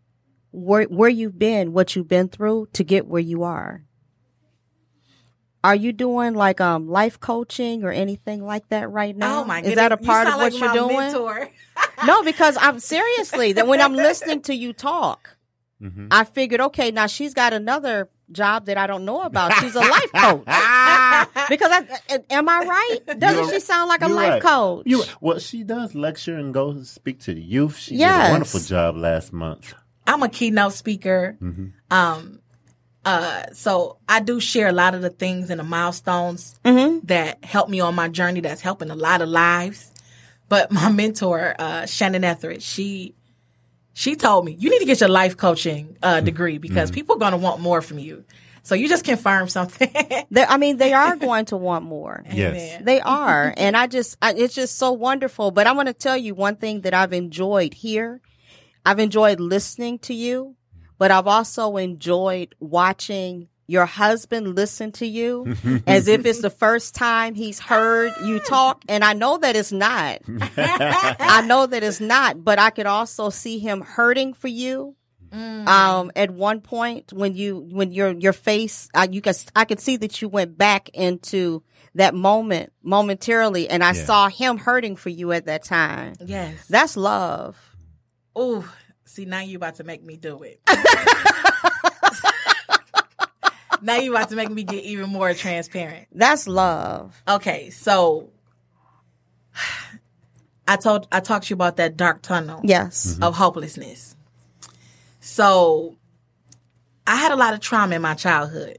[0.58, 3.84] where, where you've been, what you've been through to get where you are.
[5.64, 9.40] Are you doing like um life coaching or anything like that right now?
[9.42, 10.96] oh my Is that a part of sound what like you're doing?
[10.96, 11.48] Mentor.
[12.06, 15.36] No, because I'm seriously that when I'm listening to you talk,
[16.12, 19.52] I figured, okay, now she's got another job that I don't know about.
[19.54, 20.44] She's a life coach.
[21.48, 23.18] because I, am I right?
[23.18, 24.42] Doesn't You're- she sound like a life right.
[24.42, 24.84] coach?
[24.86, 27.76] You well, she does lecture and go speak to the youth.
[27.76, 29.74] She did a wonderful job last month.
[30.08, 31.36] I'm a keynote speaker.
[31.90, 32.40] Um,
[33.04, 36.58] uh, so I do share a lot of the things and the milestones
[37.04, 38.40] that help me on my journey.
[38.40, 39.92] That's helping a lot of lives.
[40.48, 43.14] But my mentor, uh, Shannon Etheridge, she
[43.94, 47.18] she told me you need to get your life coaching uh, degree because people are
[47.18, 48.24] going to want more from you.
[48.62, 49.90] So you just confirm something.
[50.36, 52.22] I mean, they are going to want more.
[52.30, 52.82] Yes.
[52.82, 53.54] They are.
[53.56, 55.50] And I just, I, it's just so wonderful.
[55.52, 58.20] But I want to tell you one thing that I've enjoyed here.
[58.88, 60.56] I've enjoyed listening to you,
[60.98, 65.54] but I've also enjoyed watching your husband listen to you
[65.86, 68.82] as if it's the first time he's heard you talk.
[68.88, 70.20] And I know that it's not.
[70.56, 74.94] I know that it's not, but I could also see him hurting for you.
[75.30, 79.80] Um, at one point when you, when your, your face, uh, you can, I could
[79.80, 81.62] see that you went back into
[81.94, 84.04] that moment momentarily and I Yeah.
[84.04, 86.14] saw him hurting for you at that time.
[86.24, 86.66] yes.
[86.68, 87.67] That's love.
[88.40, 88.72] Oh,
[89.04, 90.60] see, now you about to make me do it.
[93.82, 96.06] now you about to make me get even more transparent.
[96.12, 97.20] That's love.
[97.26, 98.30] Okay, so
[100.68, 103.18] I told I talked to you about that dark tunnel Yes.
[103.20, 104.14] of hopelessness.
[105.20, 105.96] So
[107.06, 108.78] I had a lot of trauma in my childhood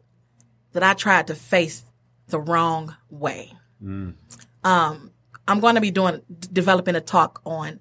[0.71, 1.83] that I tried to face
[2.27, 3.51] the wrong way.
[3.81, 5.11] Um,
[5.47, 6.21] I'm going to be doing
[6.53, 7.79] developing a talk on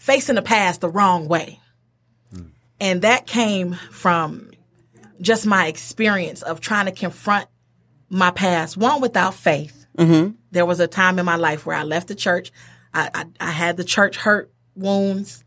[0.00, 1.60] facing the past the wrong way,
[2.80, 4.50] and that came from
[5.20, 7.46] just my experience of trying to confront
[8.08, 8.76] my past.
[8.76, 9.86] One without faith.
[10.50, 12.50] There was a time in my life where I left the church.
[12.94, 15.44] I, I, I had the church hurt wounds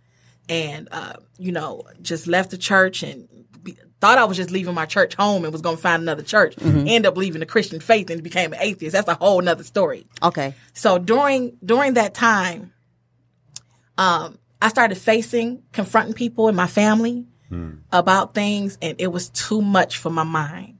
[0.47, 3.27] and, uh, you know, just left the church and
[3.63, 6.21] be, thought I was just leaving my church home and was going to find another
[6.21, 6.55] church.
[6.61, 8.93] End up leaving the Christian faith and became an atheist.
[8.93, 10.05] That's a whole nother story.
[10.21, 10.53] Okay.
[10.73, 12.71] So during during that time,
[13.97, 17.27] um, I started facing, confronting people in my family
[17.91, 20.79] about things, and it was too much for my mind.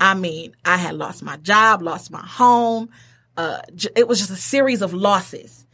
[0.00, 2.88] I mean, I had lost my job, lost my home.
[3.36, 5.64] Uh, j- it was just a series of losses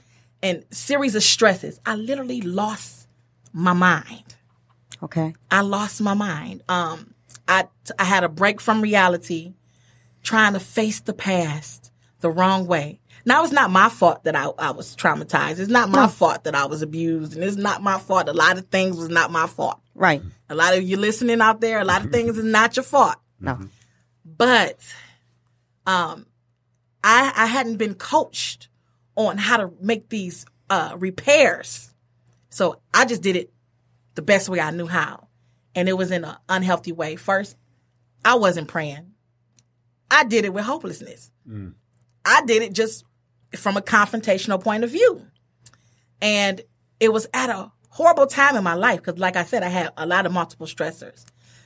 [0.43, 1.81] and series of stresses.
[1.87, 3.09] I literally lost
[3.55, 4.35] my mind.
[5.03, 5.35] Okay.
[5.51, 6.62] I lost my mind.
[6.69, 7.14] Um,
[7.49, 9.55] I I had a break from reality,
[10.23, 11.90] trying to face the past
[12.21, 13.01] the wrong way.
[13.27, 15.59] Now it's not my fault that I, I was traumatized.
[15.59, 18.29] It's not my fault that I was abused, and it's not my fault.
[18.29, 19.81] A lot of things was not my fault.
[19.95, 20.23] Right.
[20.51, 23.17] A lot of you listening out there, a lot of things is not your fault.
[23.41, 23.59] No.
[24.25, 24.79] But
[25.87, 26.27] um
[27.03, 28.69] I I hadn't been coached
[29.17, 31.91] on how to make these uh repairs.
[32.51, 33.53] So I just did it
[34.15, 35.29] the best way I knew how.
[35.75, 37.17] And it was in an unhealthy way.
[37.17, 37.57] First,
[38.25, 39.13] I wasn't praying.
[40.11, 41.31] I did it with hopelessness.
[42.25, 43.05] I did it just
[43.57, 45.23] from a confrontational point of view.
[46.21, 46.61] And
[47.01, 49.90] it was at a horrible time in my life because, like I said, I had
[49.97, 51.25] a lot of multiple stressors.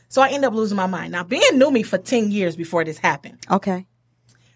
[0.08, 1.12] So I ended up losing my mind.
[1.12, 3.38] Now, Ben knew me for 10 years before this happened.
[3.50, 3.86] Okay.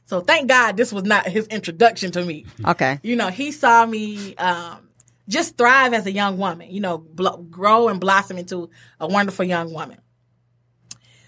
[0.07, 2.47] So thank God this was not his introduction to me.
[2.67, 2.99] Okay.
[3.03, 4.35] You know, he saw me.
[4.37, 4.89] Um,
[5.29, 8.69] just thrive as a young woman, you know, bl- grow and blossom into
[8.99, 9.99] a wonderful young woman.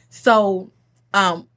[0.09, 0.73] So,
[1.13, 1.49] um,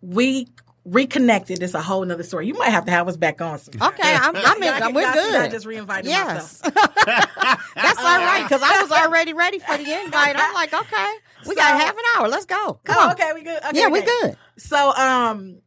[0.00, 0.48] we
[0.84, 1.62] reconnected.
[1.62, 2.46] It's a whole nother story.
[2.46, 3.58] You might have to have us back on.
[3.58, 3.74] Some.
[3.80, 4.82] Okay, I'm, I'm in.
[4.82, 5.50] Y'all we're y'all see I good.
[5.50, 6.74] just reinvited yes, myself.
[7.04, 8.42] that's all right.
[8.44, 10.36] Because I was already ready for the invite.
[10.38, 11.12] I'm like, okay,
[11.46, 12.28] we got half an hour.
[12.28, 12.80] Let's go.
[12.84, 13.12] Come Oh, on.
[13.12, 13.62] okay, we good.
[13.64, 14.06] Okay, yeah, we okay.
[14.22, 14.36] good.
[14.58, 15.58] So, um,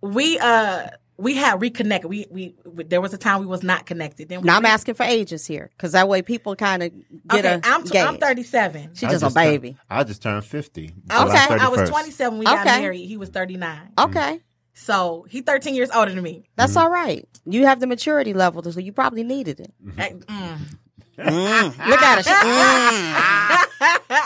[0.00, 2.10] we uh we had reconnected.
[2.10, 4.28] We, we we there was a time we was not connected.
[4.28, 6.92] Then we Now I'm asking for ages here because that way people kind of
[7.28, 8.94] get Okay, a I'm t- I'm 37.
[8.94, 9.76] She I just a just turned- baby.
[9.88, 10.84] I just turned 50.
[10.86, 10.92] Okay.
[11.10, 12.80] I was 27 when we got Okay.
[12.80, 13.06] married.
[13.06, 13.92] He was 39.
[13.98, 14.40] Okay,
[14.74, 16.44] So he 13 years older than me.
[16.56, 17.26] that's all right.
[17.46, 19.72] You have the maturity level, so you probably needed it.
[19.98, 21.88] Eh, mm.
[21.88, 22.22] Look at her.
[23.78, 24.20] She- mm.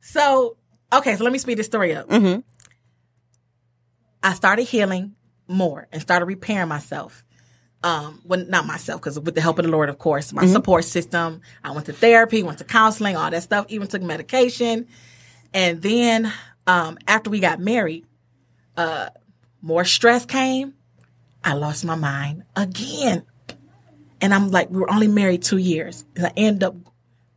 [0.00, 0.56] So
[0.92, 2.08] okay, so let me speed this story up.
[2.08, 2.40] Mm-hmm.
[4.22, 5.14] I started healing
[5.48, 7.24] more and started repairing myself.
[7.84, 10.84] Um, when not myself, because with the help of the Lord, of course, my support
[10.84, 11.40] system.
[11.64, 13.66] I went to therapy, went to counseling, all that stuff.
[13.70, 14.86] Even took medication,
[15.52, 16.32] and then
[16.68, 18.06] um, after we got married,
[18.76, 19.08] uh,
[19.62, 20.74] more stress came.
[21.44, 23.24] I lost my mind again,
[24.20, 26.76] and I'm like, we were only married two years, and I end up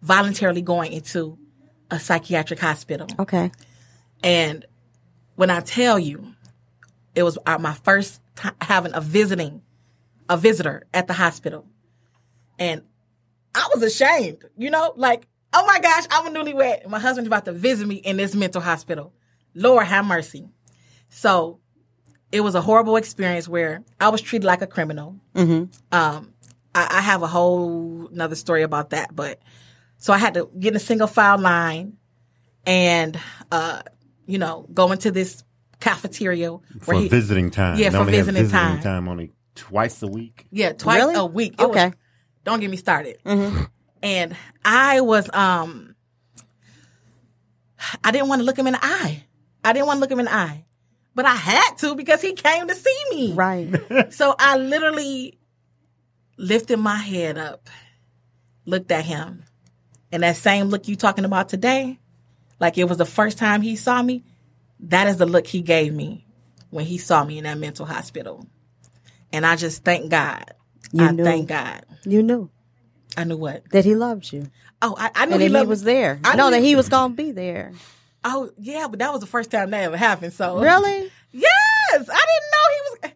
[0.02, 1.38] voluntarily going into
[1.90, 3.08] a psychiatric hospital.
[3.18, 3.52] Okay.
[4.24, 4.66] And
[5.36, 6.34] when I tell you,
[7.16, 9.62] it was my first time having a visiting,
[10.30, 11.66] a visitor at the hospital.
[12.60, 12.84] And
[13.54, 16.88] I was ashamed, you know, like, oh my gosh, I'm a newlywed.
[16.88, 19.14] My husband's about to visit me in this mental hospital.
[19.54, 20.50] Lord have mercy.
[21.10, 21.60] So
[22.32, 25.16] it was a horrible experience where I was treated like a criminal.
[25.36, 29.40] Um, I, I have a whole another story about that, but
[29.98, 31.98] so I had to get in a single file line
[32.66, 33.18] and
[33.52, 33.82] uh,
[34.26, 35.44] you know, go into this
[35.80, 37.78] cafeteria For he, visiting time.
[37.78, 38.82] Yeah, They for only have visiting visiting time.
[38.82, 40.48] time only twice a week.
[40.52, 41.16] yeah, twice Really?
[41.16, 41.54] a week.
[41.54, 41.94] It was- Okay.
[42.44, 43.18] don't get me started.
[44.04, 45.96] And I was um
[48.04, 49.24] I didn't want to look him in the eye.
[49.64, 50.66] I didn't want to look him in the eye.
[51.16, 53.34] But I had to because he came to see me.
[53.34, 53.74] Right.
[54.12, 55.40] So I literally
[56.38, 57.70] lifted my head up,
[58.66, 59.44] looked at him,
[60.12, 61.98] and that same look you talking about today,
[62.60, 64.24] like it was the first time he saw me,
[64.82, 66.28] that is the look he gave me
[66.70, 68.46] when he saw me in that mental hospital.
[69.32, 70.54] And I just thank God.
[70.92, 71.24] You I knew.
[71.24, 71.86] thank God.
[72.06, 72.50] You knew
[73.18, 73.70] I knew what.
[73.72, 74.50] that he loved you
[74.82, 76.20] Oh, I, I knew and he that he was there.
[76.24, 77.72] I know that he was going to be there.
[78.28, 80.34] Oh, yeah, but that was the first time that ever happened.
[80.34, 81.12] So Really?
[81.32, 81.50] Yes,
[81.94, 83.12] I didn't know he was.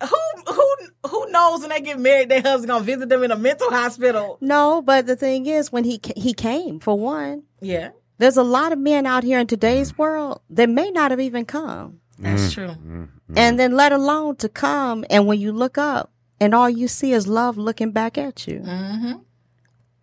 [0.00, 0.76] Who who
[1.08, 4.38] who knows when they get married, their husband gonna visit them in a mental hospital?
[4.40, 8.70] No, but the thing is, when he he came for one, Yeah, there's a lot
[8.72, 9.98] of men out here in today's mm.
[9.98, 12.52] world that may not have even come, that's mm.
[12.52, 12.68] true.
[12.68, 16.86] Mm, and then let alone to come, and when you look up, and all you
[16.86, 18.60] see is love looking back at you.
[18.60, 19.12] Mm-hmm.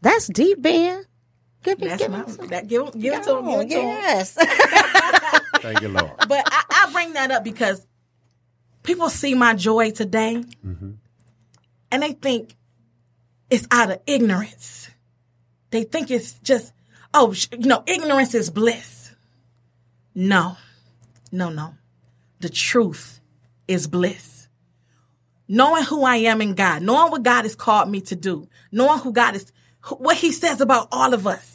[0.02, 1.06] That's deep, Ben.
[1.66, 3.46] Give me, That's give my me that give give it to him.
[3.46, 3.88] Give it to him.
[3.88, 4.34] yes.
[5.62, 6.12] Thank you, Lord.
[6.28, 7.86] But I, I bring that up because
[8.84, 10.92] people see my joy today, mm-hmm.
[11.90, 12.56] and they think
[13.50, 14.92] it's out of ignorance.
[15.72, 16.72] They think it's just
[17.16, 19.16] oh, sh- you know, ignorance is bliss.
[20.14, 20.58] No,
[21.32, 21.74] no, no.
[22.42, 23.20] The truth
[23.68, 24.48] is bliss.
[25.48, 29.00] Knowing who I am in God, knowing what God has called me to do, knowing
[29.00, 29.52] who God is,
[29.98, 31.55] what He says about all of us.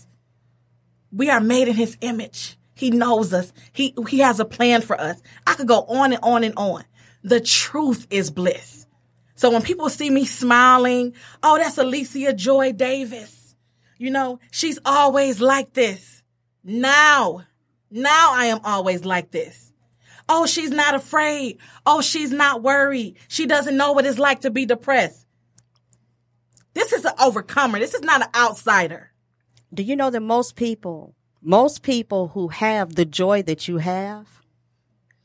[1.13, 2.57] We are made in His image.
[2.75, 3.53] He knows us.
[3.73, 5.21] He He has a plan for us.
[5.47, 6.85] I could go on and on and on.
[7.23, 8.87] The truth is bliss.
[9.35, 13.55] So when people see me smiling, oh, that's Alicia Joy Davis.
[13.99, 16.23] You know, she's always like this.
[16.63, 17.45] Now,
[17.91, 19.73] now I am always like this.
[20.29, 21.59] Oh, she's not afraid.
[21.85, 23.17] Oh, she's not worried.
[23.29, 25.27] She doesn't know what it's like to be depressed.
[26.73, 27.79] This is an overcomer.
[27.79, 29.10] This is not an outsider.
[29.73, 34.27] Do you know that most people, most people who have the joy that you have,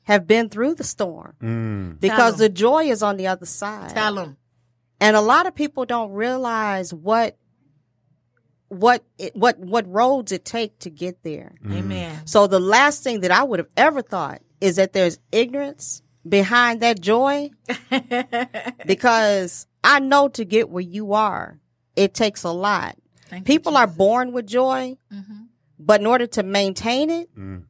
[0.04, 2.00] have been through the storm Mm.
[2.00, 2.40] because 'em.
[2.40, 3.90] the joy is on the other side.
[3.90, 4.38] Tell them.
[5.02, 7.38] and a lot of people don't realize what
[8.70, 11.54] what it, what what roads it take to get there.
[11.70, 12.22] Amen.
[12.26, 16.82] So the last thing that I would have ever thought is that there's ignorance behind
[16.82, 17.52] that joy
[18.86, 21.60] because I know to get where you are,
[21.96, 22.96] it takes a lot.
[23.28, 25.44] Thank you, People are born with joy, mm-hmm.
[25.80, 27.64] but in order to maintain it, Mm.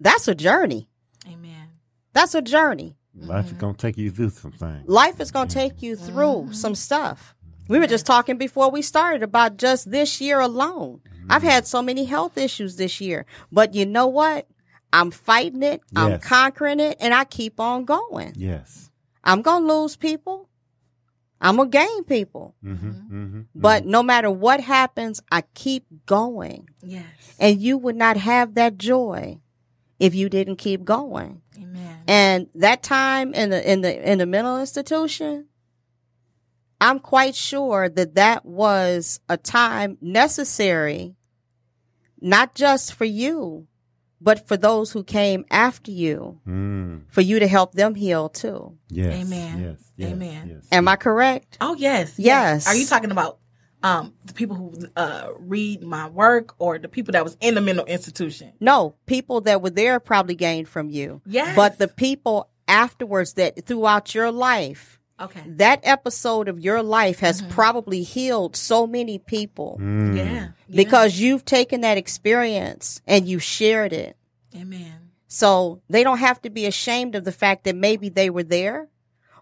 [0.00, 0.88] that's a journey.
[1.26, 1.68] Amen.
[2.12, 2.96] That's a journey.
[3.14, 3.60] Life is mm-hmm.
[3.60, 4.88] gonna take you through some things.
[4.88, 5.60] life is going to mm.
[5.60, 6.52] take you through mm-hmm.
[6.52, 7.34] some stuff.
[7.68, 11.00] We were just talking before we started about just this year alone.
[11.30, 11.50] I've mm.
[11.50, 14.48] had so many health issues this year, but you know what?
[14.92, 15.80] I'm fighting it.
[15.96, 18.34] I'm conquering it and I keep on going.
[18.36, 18.90] Yes.
[19.24, 20.48] I'm going to lose people.
[21.42, 22.54] I'm gonna gain people.
[22.64, 26.68] Mm-hmm, mm-hmm, But no matter what happens, I keep going.
[26.82, 27.04] Yes.
[27.38, 29.40] And you would not have that joy
[29.98, 31.42] if you didn't keep going.
[31.58, 32.02] Amen.
[32.06, 35.48] And that time in the in the in the mental institution,
[36.80, 41.16] I'm quite sure that that was a time necessary,
[42.20, 43.66] not just for you,
[44.22, 47.02] but for those who came after you, Mm.
[47.08, 48.76] for you to help them heal too.
[48.88, 49.12] Yes.
[49.26, 49.62] Amen.
[49.62, 49.78] Yes.
[49.96, 50.48] yes, Amen.
[50.54, 50.68] Yes.
[50.70, 51.58] Am I correct?
[51.60, 52.66] Oh yes, Yes.
[52.66, 53.38] Are you talking about
[53.82, 57.60] um the people who uh read my work or the people that was in the
[57.60, 58.52] mental institution?
[58.60, 61.20] No, people that were there probably gained from you.
[61.26, 61.56] Yes.
[61.56, 65.42] But the people afterwards that throughout your life, Okay.
[65.46, 67.50] that episode of your life has Mm-hmm.
[67.52, 70.16] probably healed so many people Mm.
[70.16, 70.24] Yeah.
[70.24, 70.48] yeah.
[70.68, 74.16] because you've taken that experience and you shared it.
[74.56, 75.10] Amen.
[75.28, 78.88] So they don't have to be ashamed of the fact that maybe they were there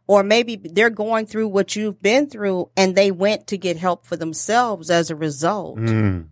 [0.06, 4.04] or maybe they're going through what you've been through and they went to get help
[4.06, 5.78] for themselves as a result.
[5.78, 6.28] Mm.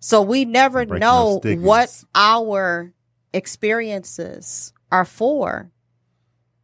[0.00, 2.92] So we never Breaking know what our
[3.32, 5.70] experiences are for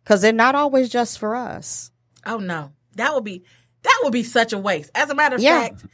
[0.02, 1.90] because they're not always just for us.
[2.26, 3.44] Oh no, that would be
[3.82, 4.90] that would be such a waste.
[4.94, 5.60] As a matter of Yeah.
[5.68, 5.84] fact,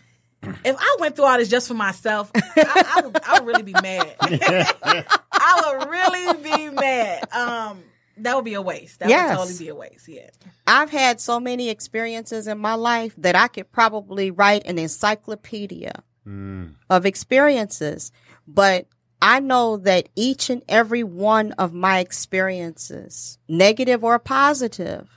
[0.64, 3.62] if I went through all this just for myself, I, I, would, I would really
[3.62, 4.14] be mad.
[4.20, 7.32] I would really be mad.
[7.32, 7.82] Um,
[8.18, 9.00] that would be a waste.
[9.00, 9.30] That Yes.
[9.30, 10.08] would totally be a waste.
[10.08, 10.30] Yeah.
[10.66, 16.02] I've had so many experiences in my life that I could probably write an encyclopedia
[16.26, 16.74] Mm.
[16.90, 18.12] of experiences,
[18.46, 18.86] but
[19.22, 25.08] I know that each and every one of my experiences, negative or positive,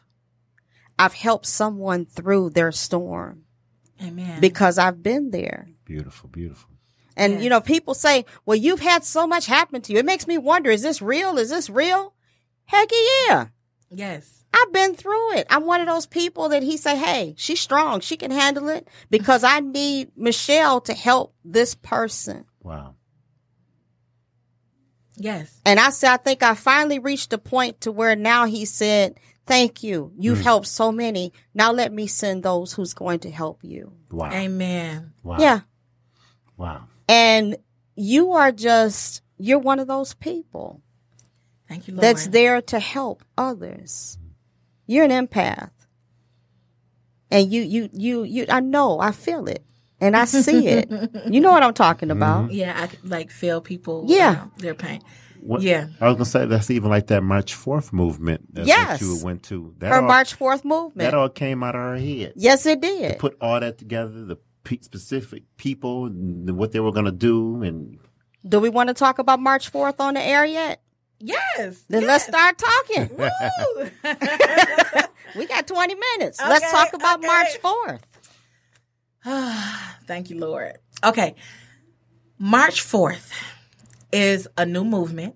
[1.00, 3.44] I've helped someone through their storm
[4.02, 4.40] Amen.
[4.42, 5.68] because I've been there.
[5.86, 6.30] Beautiful.
[6.30, 6.70] Beautiful.
[7.16, 7.44] And Yes.
[7.44, 10.38] you know, people say, "Well, you've had so much happen to you." It makes me
[10.38, 11.38] wonder: Is this real?
[11.38, 12.14] Is this real?
[12.66, 12.90] Heck
[13.28, 13.48] yeah!
[13.92, 14.44] yes.
[14.56, 15.48] I've been through it.
[15.50, 18.00] I'm one of those people that he say, "Hey, she's strong.
[18.02, 22.46] She can handle it." Because I need Michelle to help this person.
[22.62, 22.96] Wow.
[25.16, 25.60] Yes.
[25.66, 29.20] And I said, I think I finally reached a point to where now he said,
[29.46, 30.12] "Thank you.
[30.18, 31.34] You've helped so many.
[31.54, 34.32] Now let me send those who's going to help you." Wow.
[34.32, 35.14] Amen.
[35.24, 35.38] Wow.
[35.40, 35.60] Yeah.
[36.58, 36.88] Wow.
[37.08, 37.58] And
[37.96, 40.82] you are just you're one of those people.
[41.68, 42.04] Thank you, Lord.
[42.04, 44.18] that's there to help others.
[44.86, 45.72] You're an empath.
[47.32, 49.66] And you, you, you, you, I know, I feel it
[50.00, 50.90] and I see it.
[51.32, 52.52] You know what I'm talking about.
[52.52, 54.06] Yeah, I like feel people.
[54.08, 54.44] Yeah.
[54.44, 55.02] uh, their pain.
[55.46, 55.88] What, Yeah.
[56.00, 58.54] I was gonna say that's even like that March Fourth movement.
[58.54, 59.02] That's Yes.
[59.02, 59.76] You went to.
[59.80, 61.00] That Her all, March 4th movement.
[61.12, 62.34] That all came out of her head.
[62.36, 63.20] Yes, it did.
[63.20, 64.24] Put all that together.
[64.26, 68.00] The pe- specific people and what they were gonna do, and
[68.48, 70.82] Do we want to talk about March 4th on the air yet?
[71.20, 71.84] Yes.
[71.90, 72.08] Then yes.
[72.08, 73.10] let's start talking.
[73.18, 73.90] Woo!
[75.36, 76.40] We got 20 minutes.
[76.40, 77.28] let's talk about okay.
[77.28, 78.02] March 4th.
[80.06, 80.78] Thank you, Lord.
[81.04, 81.34] Okay.
[82.38, 83.32] March 4th
[84.14, 85.36] is a new movement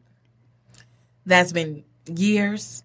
[1.25, 2.84] that's been years,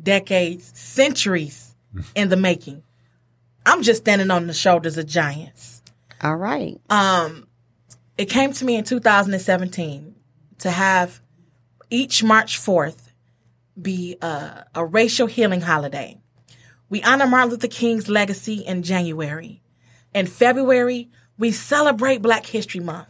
[0.00, 1.74] decades, centuries
[2.14, 2.82] in the making.
[3.66, 5.82] I'm just standing on the shoulders of giants.
[6.22, 6.80] All right.
[6.88, 7.48] Um,
[8.16, 10.14] it came to me in 2017
[10.58, 11.20] to have
[11.88, 13.08] each March 4th
[13.80, 16.18] be a, a racial healing holiday.
[16.88, 19.62] We honor Martin Luther King's legacy in January.
[20.12, 23.08] In February, we celebrate Black History Month.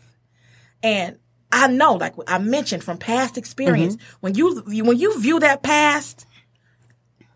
[0.83, 1.18] And
[1.53, 6.27] I know, like I mentioned from past experience, when you when you view that past,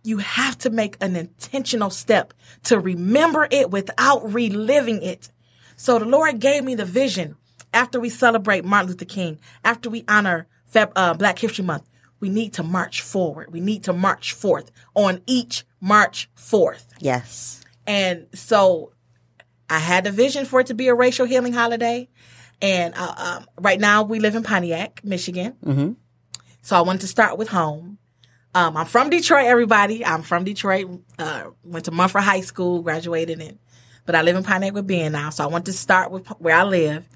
[0.05, 2.33] you have to make an intentional step
[2.65, 5.31] to remember it without reliving it.
[5.77, 7.37] So the Lord gave me the vision
[7.73, 11.89] after we celebrate Martin Luther King, after we honor Feb, uh, Black History Month,
[12.21, 13.53] we need to march forward.
[13.53, 16.87] We need to march forth on each March 4th.
[17.01, 17.61] Yes.
[17.87, 18.93] And so
[19.69, 22.09] I had the vision for it to be a racial healing holiday.
[22.63, 25.55] And uh, um, right now we live in Pontiac, Michigan.
[25.65, 25.93] Mm-hmm.
[26.63, 27.99] So I wanted to start with home.
[28.55, 30.05] Um, I'm from Detroit, everybody.
[30.05, 30.89] I'm from Detroit.
[31.19, 33.59] Uh, went to Mumford High School, graduated in,
[34.07, 35.31] but I live in Pontiac with Ben now.
[35.31, 37.07] So I want to start with where I live.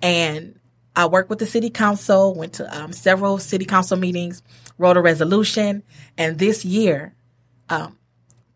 [0.00, 0.58] And
[0.94, 4.42] I worked with the city council, went to um, several city council meetings,
[4.78, 5.82] wrote a resolution.
[6.16, 7.14] And this year,
[7.68, 7.98] um,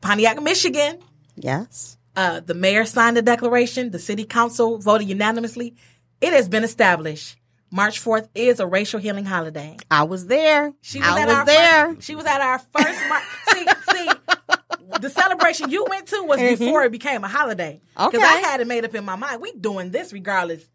[0.01, 1.01] Pontiac, Michigan,
[1.37, 1.99] Yes.
[2.17, 3.91] uh, the mayor signed the declaration.
[3.91, 5.75] The city council voted unanimously.
[6.21, 7.37] It has been established.
[7.73, 9.77] March 4th is a racial healing holiday.
[9.91, 10.73] I was there.
[10.81, 11.95] She was I at was our there.
[11.95, 13.01] First, she was at our first.
[13.09, 14.09] Mar- see, see,
[15.01, 17.81] the celebration you went to was before it became a holiday.
[17.95, 18.17] Because Mm-hmm.
[18.17, 18.27] Okay.
[18.27, 19.41] I had it made up in my mind.
[19.41, 20.69] We doing this regardless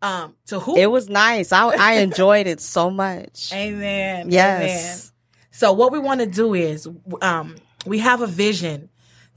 [0.00, 0.76] um, to who.
[0.78, 1.52] It was nice.
[1.52, 3.50] I, I enjoyed it so much.
[3.54, 4.30] Amen.
[4.30, 4.62] Yes.
[4.62, 5.12] Amen.
[5.50, 6.88] So what we want to do is
[7.20, 8.88] um, we have a vision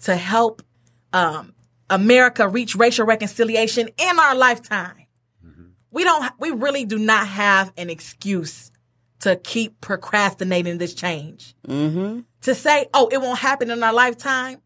[0.04, 0.62] to help
[1.12, 1.54] um,
[1.90, 4.96] America reach racial reconciliation in our lifetime.
[5.92, 8.72] We don't, we really do not have an excuse
[9.20, 11.54] to keep procrastinating this change.
[11.68, 12.22] Mm-hmm.
[12.42, 14.62] To say, oh, it won't happen in our lifetime.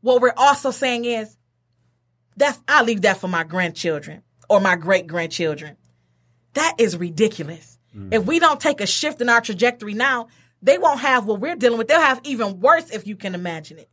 [0.00, 1.36] What we're also saying is,
[2.36, 5.76] that's, I'll leave that for my grandchildren or my great grandchildren.
[6.54, 7.78] That is ridiculous.
[8.10, 10.26] If we don't take a shift in our trajectory now,
[10.60, 11.86] they won't have what we're dealing with.
[11.86, 13.88] They'll have even worse if you can imagine it.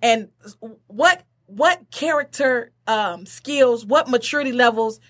[0.00, 0.30] And
[0.86, 5.02] what what character um, skills, what maturity levels, wh-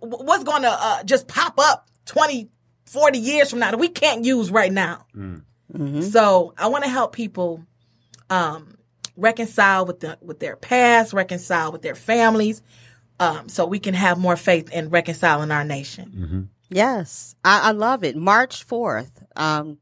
[0.00, 2.48] what's going to uh, just pop up 20,
[2.86, 5.06] 40 years from now that we can't use right now?
[6.02, 7.64] So I want to help people
[8.30, 8.76] um,
[9.16, 12.62] reconcile with the with their past, reconcile with their families,
[13.20, 16.48] um, so we can have more faith in reconciling our nation.
[16.70, 18.16] Yes, I, I love it.
[18.16, 19.78] March 4th, um,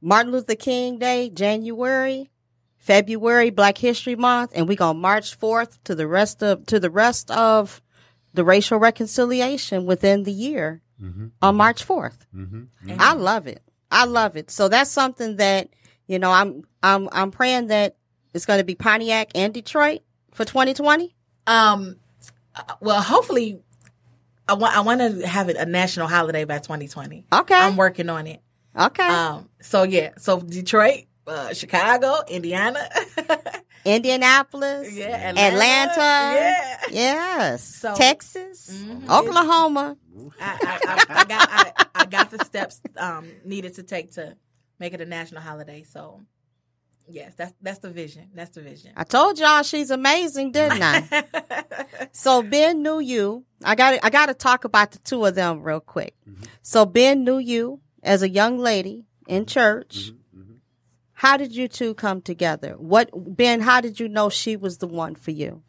[0.00, 2.30] Martin Luther King Day, January,
[2.78, 6.90] February, Black History Month, and we gonna march forth to the rest of to the
[6.90, 7.80] rest of
[8.34, 10.82] the racial reconciliation within the year
[11.42, 12.18] on March 4th.
[12.98, 13.62] I love it.
[13.90, 14.50] I love it.
[14.50, 15.68] So that's something that
[16.06, 16.30] you know.
[16.30, 17.96] I'm I'm I'm praying that
[18.34, 20.00] it's going to be Pontiac and Detroit
[20.32, 21.14] for 2020.
[21.46, 21.96] Um,
[22.54, 23.60] uh, well, hopefully,
[24.46, 27.24] I want I want to have it a national holiday by 2020.
[27.32, 27.54] Okay.
[27.54, 28.40] I'm working on it.
[28.78, 32.88] Okay, Um, so yeah, so Detroit, uh, Chicago, Indiana,
[33.84, 36.76] Indianapolis, yeah, Atlanta, yeah.
[36.90, 39.08] yes, So- Texas, Mhm.
[39.10, 39.96] Oklahoma.
[40.40, 44.36] I, I, I, I got I, I got the steps um needed to take to
[44.78, 45.82] make it a national holiday.
[45.84, 46.20] So
[47.08, 48.28] yes, that's that's the vision.
[48.34, 48.92] That's the vision.
[48.96, 51.24] I told y'all she's amazing, didn't I?
[52.12, 53.44] so Ben knew you.
[53.64, 56.14] I got I got to talk about the two of them real quick.
[56.62, 60.12] So Ben knew you as a young lady in church.
[61.20, 62.76] How did you two come together?
[62.78, 63.60] What Ben?
[63.60, 65.62] How did you know she was the one for you?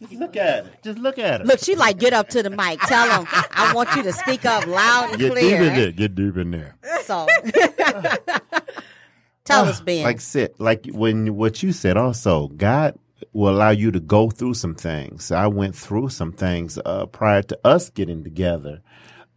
[0.00, 0.82] Just look at it.
[0.82, 1.46] Just look at it.
[1.46, 2.80] Look, she like get up to the mic.
[2.80, 5.56] Tell them I want you to speak up loud and Get clear.
[5.56, 5.92] deep in there.
[5.92, 6.76] Get deep in there.
[7.04, 7.28] So
[9.44, 10.02] tell us, Ben.
[10.02, 12.98] Like said, like when what you said also, God
[13.32, 15.30] will allow you to go through some things.
[15.30, 18.82] I went through some things uh, prior to us getting together,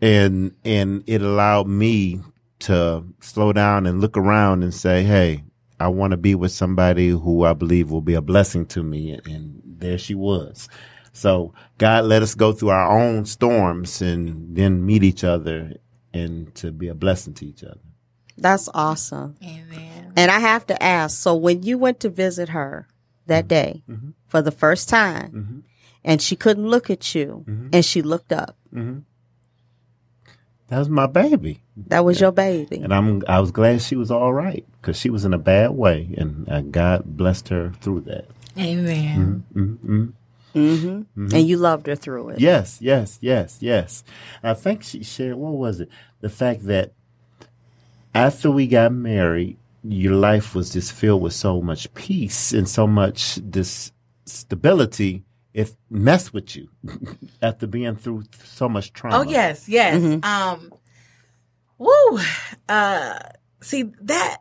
[0.01, 2.22] and and it allowed me
[2.60, 5.43] to slow down and look around and say, "Hey,
[5.80, 9.20] I want to be with somebody who I believe will be a blessing to me."
[9.26, 10.68] And there she was.
[11.12, 15.74] So God let us go through our own storms and then meet each other
[16.14, 17.80] and to be a blessing to each other.
[18.38, 19.36] That's awesome.
[19.43, 20.14] Amen.
[20.18, 22.88] And I have to ask, so when you went to visit her
[23.28, 23.47] that mm-hmm.
[23.47, 24.10] day mm-hmm.
[24.28, 25.60] for the first time mm-hmm.
[26.03, 28.58] and she couldn't look at you and she looked up,
[30.70, 31.61] That was my baby.
[31.88, 32.78] that was your baby.
[32.78, 35.72] And I'm I was glad she was all right because she was in a bad
[35.72, 38.26] way, and uh, God blessed her through that.
[38.57, 39.43] Amen.
[40.55, 41.36] Mm-hmm.
[41.36, 42.39] And you loved her through it.
[42.39, 44.03] Yes, yes, yes, yes.
[44.41, 45.89] I think she shared what was it?
[46.22, 46.93] The fact that
[48.13, 52.88] after we got married, your life was just filled with so much peace and so
[52.88, 53.91] much this
[54.26, 55.24] stability.
[55.56, 56.68] It messed with you
[57.41, 59.20] after being through so much trauma.
[59.20, 60.22] Oh yes, yes.
[60.22, 60.74] Um,
[61.78, 62.20] woo.
[62.68, 63.20] Uh,
[63.62, 64.39] see that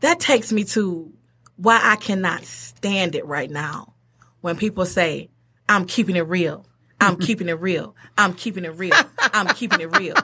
[0.00, 1.12] that takes me to
[1.56, 3.92] why I cannot stand it right now
[4.40, 5.28] when people say
[5.68, 6.64] I'm keeping it real.
[6.98, 7.94] I'm keeping it real.
[8.16, 8.96] I'm keeping it real.
[9.18, 10.16] I'm keeping it real.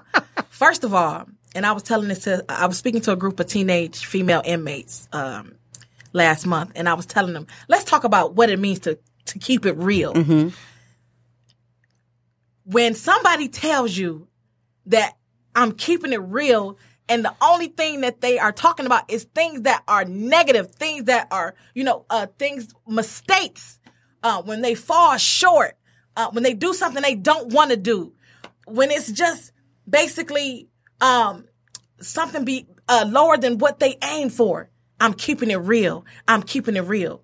[0.49, 3.41] First of all, and I was telling this to I was speaking to a group
[3.41, 5.57] of teenage female inmates um,
[6.15, 8.99] last month, and I was telling them, let's talk about what it means to
[9.29, 10.13] to keep it real.
[12.65, 14.29] When somebody tells you
[14.87, 15.17] that
[15.55, 19.63] I'm keeping it real, and the only thing that they are talking about is things
[19.63, 23.79] that are negative, things that are, you know, uh, things, mistakes,
[24.23, 25.79] uh, when they fall short,
[26.17, 28.13] uh, when they do something they don't want to do,
[28.67, 29.53] when it's just
[29.89, 30.69] basically,
[31.01, 31.47] um,
[32.01, 34.69] something be, uh, lower than what they aim for.
[35.01, 36.05] I'm keeping it real.
[36.27, 37.23] I'm keeping it real.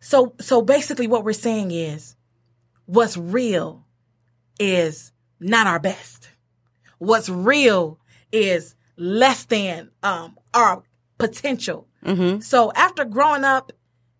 [0.00, 2.16] So, so basically what we're saying is
[2.86, 3.86] what's real
[4.58, 6.28] is not our best.
[6.98, 7.98] What's real
[8.32, 10.82] is less than um, our
[11.18, 11.86] potential.
[12.40, 13.72] So after growing up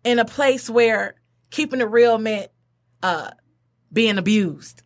[0.03, 1.15] in a place where
[1.49, 2.51] keeping it real meant
[3.03, 3.31] uh,
[3.91, 4.83] being abused,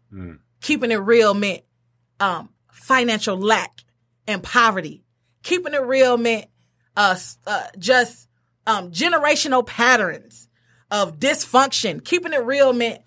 [0.62, 1.64] keeping it real meant
[2.20, 3.82] um, financial lack
[4.28, 5.04] and poverty,
[5.44, 6.48] keeping it real meant
[6.98, 8.28] uh, uh, just
[8.66, 10.48] um, generational patterns
[10.96, 12.02] of dysfunction.
[12.02, 13.02] Keeping it real meant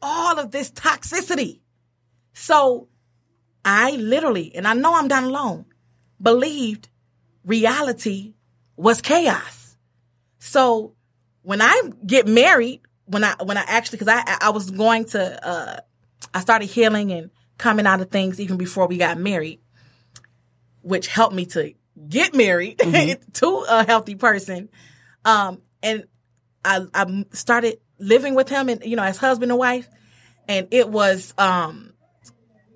[0.00, 1.58] all of this toxicity.
[2.34, 2.86] So
[3.64, 5.64] I literally, and I know I'm not alone,
[6.20, 6.88] believed
[7.44, 8.34] reality
[8.76, 9.76] was chaos.
[10.38, 10.94] So
[11.42, 15.46] when I get married, when I when I actually because I I was going to
[15.46, 15.80] uh
[16.32, 19.60] I started healing and coming out of things even before we got married,
[20.80, 21.74] which helped me to
[22.08, 22.78] get married
[23.34, 24.68] to a healthy person.
[25.24, 26.04] Um, and
[26.64, 29.88] I I started living with him and you know as husband and wife,
[30.48, 31.92] and it was um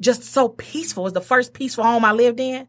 [0.01, 1.03] just so peaceful.
[1.03, 2.69] It was the first peaceful home I lived in.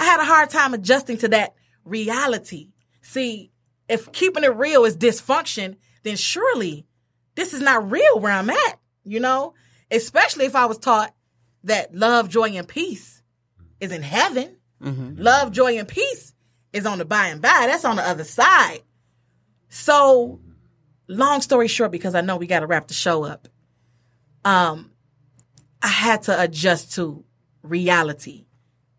[0.00, 2.70] I had a hard time adjusting to that reality.
[3.02, 3.50] See,
[3.88, 6.86] if keeping it real is dysfunction, then surely
[7.34, 9.54] this is not real where I'm at, you know?
[9.90, 11.14] Especially if I was taught
[11.64, 13.22] that love, joy, and peace
[13.80, 14.56] is in heaven.
[15.22, 16.34] Love, joy, and peace
[16.72, 17.64] is on the by and by.
[17.66, 18.80] That's on the other side.
[19.68, 20.40] So,
[21.06, 23.48] long story short, because I know we got to wrap the show up.
[24.44, 24.92] Um,
[25.82, 27.24] I had to adjust to
[27.62, 28.46] reality,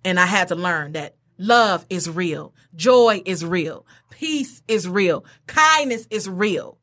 [0.05, 5.25] and I had to learn that love is real, joy is real, peace is real,
[5.47, 6.77] kindness is real.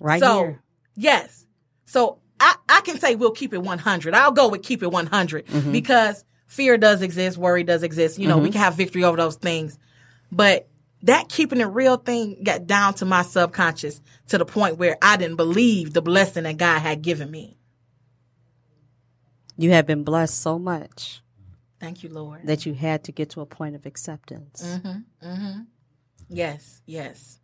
[0.00, 0.62] Right so, here.
[0.96, 1.44] yes.
[1.84, 4.14] So I, I can say we'll keep it 100.
[4.14, 5.72] I'll go with keep it 100 Mm-hmm.
[5.72, 8.18] because fear does exist, worry does exist.
[8.18, 9.78] You know, we can have victory over those things.
[10.32, 10.68] But
[11.02, 15.16] that keeping it real thing got down to my subconscious to the point where I
[15.16, 17.56] didn't believe the blessing that God had given me.
[19.56, 21.22] You have been blessed so much
[21.80, 22.46] Thank you, Lord.
[22.46, 24.62] that you had to get to a point of acceptance.
[24.62, 25.60] Mm-hmm.
[26.28, 27.38] Yes, yes.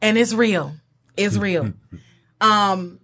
[0.00, 0.74] And it's real.
[1.16, 1.72] It's real.
[2.40, 3.00] um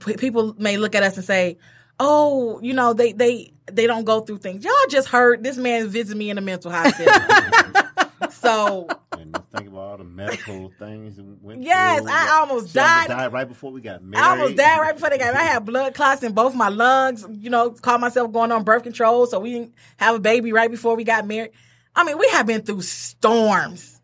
[0.00, 1.58] p- people may look at us and say,
[2.00, 5.88] "Oh, you know, they they they don't go through things." Y'all just heard this man
[5.88, 7.12] visit me in a mental hospital.
[8.30, 11.16] So, And think about all the medical things.
[11.16, 12.10] that went Yes, through.
[12.12, 13.08] I almost She almost died.
[13.08, 14.22] died right before we got married.
[14.24, 15.34] I almost died right before they got.
[15.34, 17.24] I had blood clots in both my lungs.
[17.30, 20.70] You know, called myself going on birth control, so we didn't have a baby right
[20.70, 21.52] before we got married.
[21.94, 24.00] I mean, we have been through storms,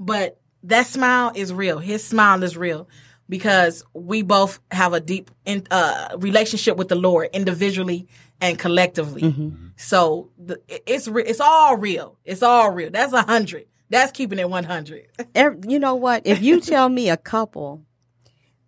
[0.00, 1.78] but that smile is real.
[1.78, 2.88] His smile is real
[3.28, 8.08] because we both have a deep in, uh, relationship with the Lord, individually
[8.40, 9.22] and collectively.
[9.22, 9.66] Mm-hmm.
[9.76, 12.18] So the, it's re- it's all real.
[12.24, 12.90] It's all real.
[12.90, 13.66] That's a hundred.
[13.90, 15.06] That's keeping it one hundred.
[15.66, 16.26] You know what?
[16.26, 17.84] If you tell me a couple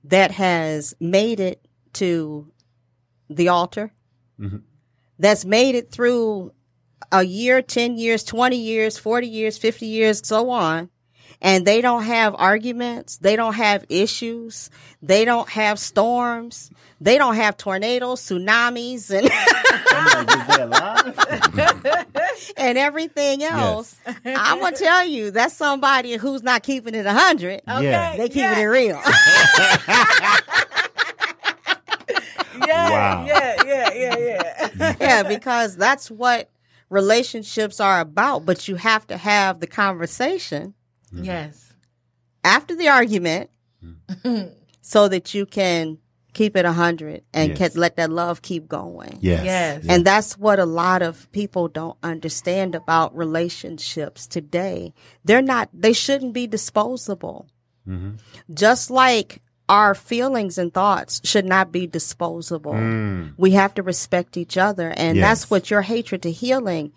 [0.05, 2.51] that has made it to
[3.29, 3.93] the altar,
[4.39, 4.59] mm-hmm.
[5.19, 6.53] that's made it through
[7.13, 10.91] a year, 10 years, 20 years, 40 years, 50 years, so on,
[11.43, 14.71] and they don't have arguments, they don't have issues,
[15.03, 16.71] they don't have storms,
[17.01, 19.29] they don't have tornadoes, tsunamis, and
[19.93, 22.53] I'm like, is they alive?
[22.57, 23.97] and everything else.
[24.25, 27.63] I'm gonna tell you that's somebody who's not keeping it a hundred.
[27.67, 28.17] Yeah.
[28.17, 28.59] They keeping yeah.
[28.61, 29.01] it real.
[32.67, 33.25] Yeah, Wow.
[33.27, 34.17] yeah, yeah, yeah,
[34.79, 34.95] yeah.
[35.01, 36.51] yeah, because that's what
[36.89, 38.45] relationships are about.
[38.45, 40.75] But you have to have the conversation
[41.13, 41.25] Mm-hmm.
[41.25, 41.73] yes.
[42.45, 43.51] after the argument
[44.83, 45.99] so that you can
[46.33, 47.73] keep it a hundred and Yes.
[47.73, 49.19] can let that love keep going.
[49.21, 49.45] Yes.
[49.45, 49.87] Yes.
[49.89, 54.95] And that's what a lot of people don't understand about relationships today.
[55.25, 57.49] They're not, they shouldn't be disposable.
[57.89, 58.17] Mm-hmm.
[58.55, 62.75] Just like our feelings and thoughts should not be disposable.
[63.39, 64.93] We have to respect each other.
[64.97, 65.25] And Yes.
[65.43, 66.93] that's what your hatred to healing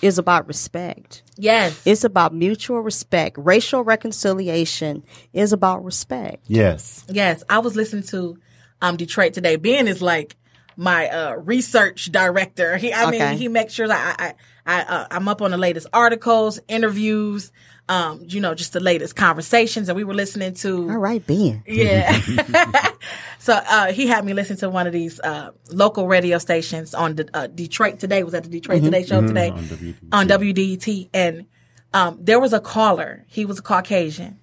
[0.00, 1.22] is about respect.
[1.36, 1.82] Yes.
[1.84, 3.36] It's about mutual respect.
[3.38, 5.02] Racial reconciliation
[5.32, 6.44] is about respect.
[6.46, 7.04] Yes.
[7.10, 8.38] Yes, I was listening to
[8.80, 9.56] um Detroit today.
[9.56, 10.36] Ben is like
[10.76, 12.76] my uh research director.
[12.76, 13.18] He, I Okay.
[13.30, 14.34] mean, he makes sure that I, I,
[14.66, 17.50] I uh, I'm up on the latest articles, interviews,
[17.88, 19.88] um, you know, just the latest conversations.
[19.88, 21.62] And we were listening to All right, Ben.
[21.66, 22.18] yeah.
[23.38, 27.16] so uh, he had me listen to one of these uh, local radio stations on
[27.16, 28.22] the, uh, Detroit Today.
[28.22, 29.94] Was at the Detroit Today show today On WDET.
[30.12, 31.46] on WDET, and
[31.92, 33.24] um, there was a caller.
[33.28, 34.40] He was a Caucasian,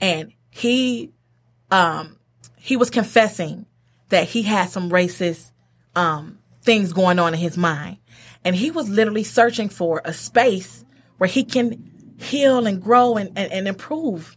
[0.00, 1.12] and he
[1.70, 2.18] um,
[2.58, 3.66] he was confessing
[4.10, 5.50] that he had some racist
[5.96, 7.96] um, things going on in his mind,
[8.44, 10.84] and he was literally searching for a space
[11.16, 11.91] where he can
[12.22, 14.36] heal and grow and, and, and improve.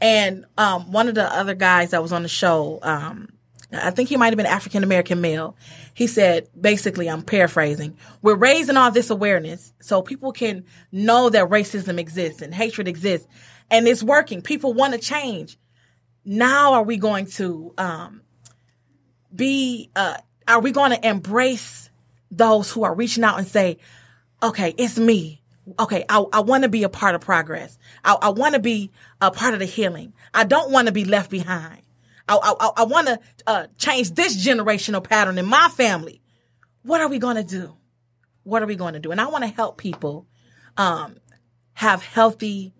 [0.00, 3.28] And um, one of the other guys that was on the show, um,
[3.72, 5.56] I think he might have been African American male.
[5.94, 11.48] He said, basically, I'm paraphrasing, we're raising all this awareness so people can know that
[11.48, 13.26] racism exists and hatred exists.
[13.70, 14.42] And it's working.
[14.42, 15.56] People want to change.
[16.24, 18.22] Now are we going to um,
[19.34, 21.90] be, uh, are we going to embrace
[22.30, 23.78] those who are reaching out and say,
[24.42, 25.40] okay, it's me.
[25.78, 27.78] Okay, I, I want to be a part of progress.
[28.04, 28.90] I, I want to be
[29.20, 30.12] a part of the healing.
[30.32, 31.82] I don't want to be left behind.
[32.28, 36.20] I, I, I want to uh, change this generational pattern in my family.
[36.82, 37.76] What are we going to do?
[38.42, 39.10] What are we going to do?
[39.10, 40.26] And I want to help people
[40.76, 41.16] um,
[41.74, 42.74] have healthy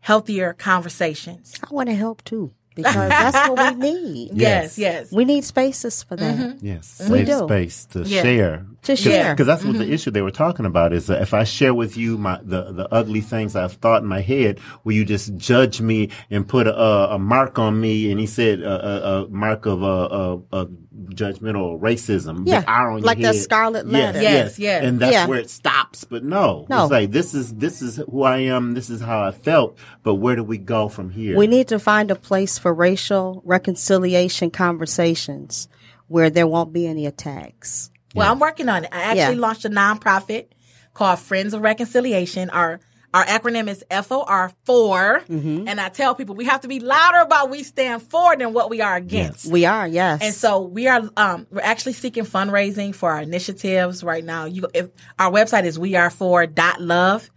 [0.00, 1.54] healthier conversations.
[1.62, 4.30] I want to help too because that's what we need.
[4.34, 5.10] Yes, yes.
[5.12, 6.58] We need spaces for that.
[6.62, 7.38] Yes, We safe do.
[7.46, 8.22] space to Yeah.
[8.22, 8.66] share.
[8.84, 9.34] To share.
[9.34, 9.82] because that's what Mm-hmm.
[9.82, 12.72] the issue they were talking about is that if I share with you my the
[12.72, 16.66] the ugly things I've thought in my head, will you just judge me and put
[16.66, 16.74] a,
[17.14, 18.10] a mark on me?
[18.10, 20.66] And he said a, a, a mark of a, a, a
[21.14, 23.42] judgmental racism, Yeah, big R on like your that head.
[23.42, 24.22] scarlet Yes, letter.
[24.22, 24.82] Yes, yeah.
[24.82, 25.26] and that's Yeah.
[25.26, 26.04] where it stops.
[26.04, 26.84] But no, No.
[26.84, 28.72] it's like this is this is who I am.
[28.74, 29.76] This is how I felt.
[30.02, 31.36] But where do we go from here?
[31.36, 35.68] We need to find a place for racial reconciliation conversations
[36.08, 37.90] where there won't be any attacks.
[38.14, 38.90] Well, I'm working on it.
[38.92, 39.40] I actually Yeah.
[39.40, 40.46] launched a nonprofit
[40.94, 42.50] called Friends of Reconciliation.
[42.50, 42.80] Our
[43.12, 45.66] our acronym is FOR 4 Mm-hmm.
[45.66, 48.52] and I tell people we have to be louder about what we stand for than
[48.52, 49.46] what we are against.
[49.50, 50.20] We are, yes.
[50.22, 54.44] And so we are um we're actually seeking fundraising for our initiatives right now.
[54.44, 57.30] You if our website is weare4.love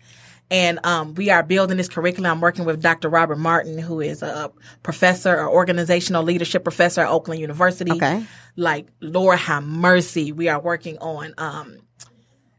[0.51, 2.31] and um we are building this curriculum.
[2.31, 3.09] I'm working with Dr.
[3.09, 4.51] Robert Martin who is a
[4.83, 7.91] professor or organizational leadership professor at Oakland University.
[7.91, 8.25] Okay.
[8.55, 10.31] Like Lord have mercy.
[10.31, 11.77] We are working on um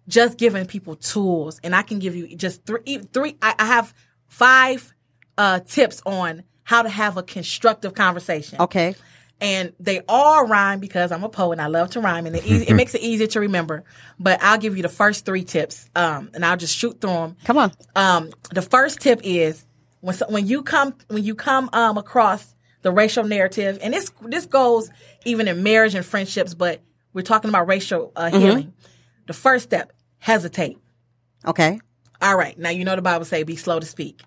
[0.09, 3.95] just giving people tools and I can give you just three three I, I have
[4.27, 4.95] five
[5.39, 8.95] uh tips on how to have a constructive conversation okay.
[9.45, 12.47] And they all rhyme because I'm a poet and I love to rhyme and it,
[12.47, 13.85] easy, it makes it easier to remember.
[14.19, 17.37] But I'll give you the first three tips, um, and I'll just shoot through them.
[17.45, 17.73] Come on.
[17.95, 19.67] Um, the first tip is
[20.01, 24.11] when so, when you come when you come um, across the racial narrative, and this
[24.23, 24.91] this goes
[25.27, 26.81] even in marriage and friendships, but
[27.13, 28.73] we're talking about racial uh, healing.
[29.27, 30.79] The first step: hesitate.
[31.47, 31.81] Okay.
[32.23, 32.59] All right.
[32.59, 34.23] Now, you know the Bible say be slow to speak.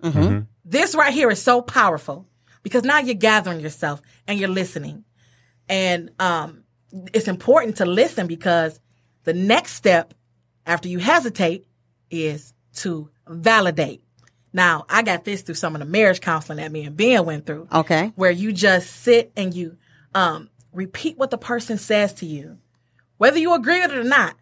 [0.63, 2.27] This right here is so powerful
[2.61, 5.05] because now you're gathering yourself and you're listening.
[5.69, 6.63] And um,
[7.13, 8.79] it's important to listen because
[9.23, 10.13] the next step
[10.65, 11.65] after you hesitate
[12.09, 14.01] is to validate.
[14.53, 17.45] Now, I got this through some of the marriage counseling that me and Ben went
[17.45, 18.11] through Okay.
[18.15, 19.77] where you just sit and you
[20.15, 22.57] um, repeat what the person says to you,
[23.17, 24.35] whether you agree with it or not,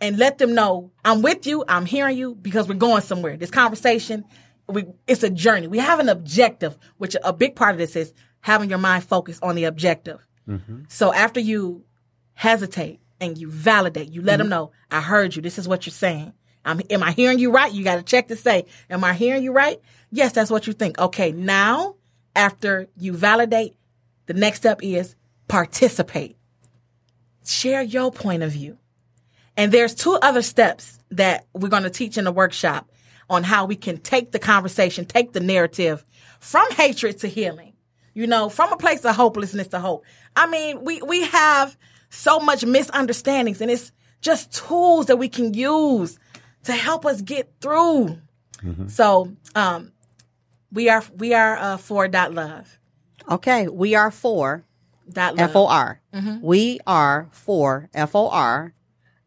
[0.00, 3.36] and let them know I'm with you, I'm hearing you because we're going somewhere.
[3.36, 4.24] This conversation,
[4.68, 5.66] we it's a journey.
[5.66, 9.42] We have an objective, which a big part of this is having your mind focused
[9.42, 10.26] on the objective.
[10.48, 10.82] Mm-hmm.
[10.88, 11.84] So after you
[12.34, 14.42] hesitate and you validate, you let mm-hmm.
[14.42, 15.42] them know, I heard you.
[15.42, 16.32] This is what you're saying.
[16.64, 17.72] I'm, am I hearing you right?
[17.72, 19.80] You got to check to say, am I hearing you right?
[20.10, 20.98] Yes, that's what you think.
[20.98, 21.96] Okay, now
[22.34, 23.76] after you validate,
[24.26, 25.14] the next step is
[25.48, 26.36] participate.
[27.44, 28.78] Share your point of view.
[29.56, 32.90] And there's two other steps that we're going to teach in the workshop
[33.30, 36.04] on how we can take the conversation, take the narrative
[36.38, 37.67] from hatred to healing.
[38.18, 40.04] You know, from a place of hopelessness to hope.
[40.34, 41.76] I mean, we, we have
[42.10, 46.18] so much misunderstandings and it's just tools that we can use
[46.64, 48.18] to help us get through.
[48.88, 49.92] So, um,
[50.72, 52.80] we are, we are, uh, for dot love.
[53.30, 53.68] Okay.
[53.68, 54.64] We are for
[55.08, 55.50] Dot love.
[55.50, 56.00] F O R.
[56.42, 58.74] We are for F O R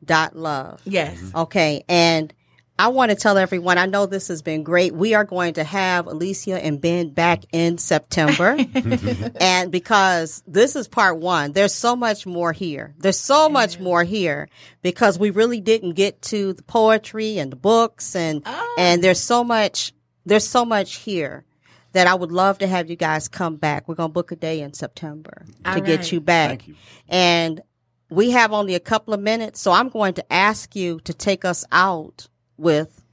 [0.04, 0.82] dot love.
[0.84, 1.32] Yes.
[1.34, 1.86] Okay.
[1.88, 2.34] And
[2.82, 4.92] I want to tell everyone, I know this has been great.
[4.96, 8.58] We are going to have Alicia and Ben back in September.
[9.40, 12.96] and because this is part one, there's so much more here.
[12.98, 14.50] There's so much more here
[14.82, 18.76] because we really didn't get to the poetry and the books and, oh.
[18.80, 19.94] and there's so much,
[20.26, 21.46] there's so much here
[21.92, 23.88] that I would love to have you guys come back.
[23.88, 26.50] We're going to book a day in September to All get you back.
[26.50, 26.76] Thank you.
[27.10, 27.62] And
[28.10, 31.46] we have only a couple of minutes, so I'm going to ask you to take
[31.46, 32.28] us out
[32.62, 33.04] with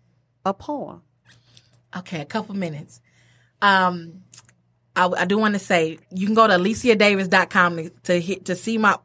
[0.44, 1.03] a poem.
[1.96, 3.01] Okay, a couple minutes.
[3.62, 4.22] Um,
[4.94, 8.55] I, I do want to say you can go to aliciadavis.com to to, hit, to
[8.55, 8.96] see my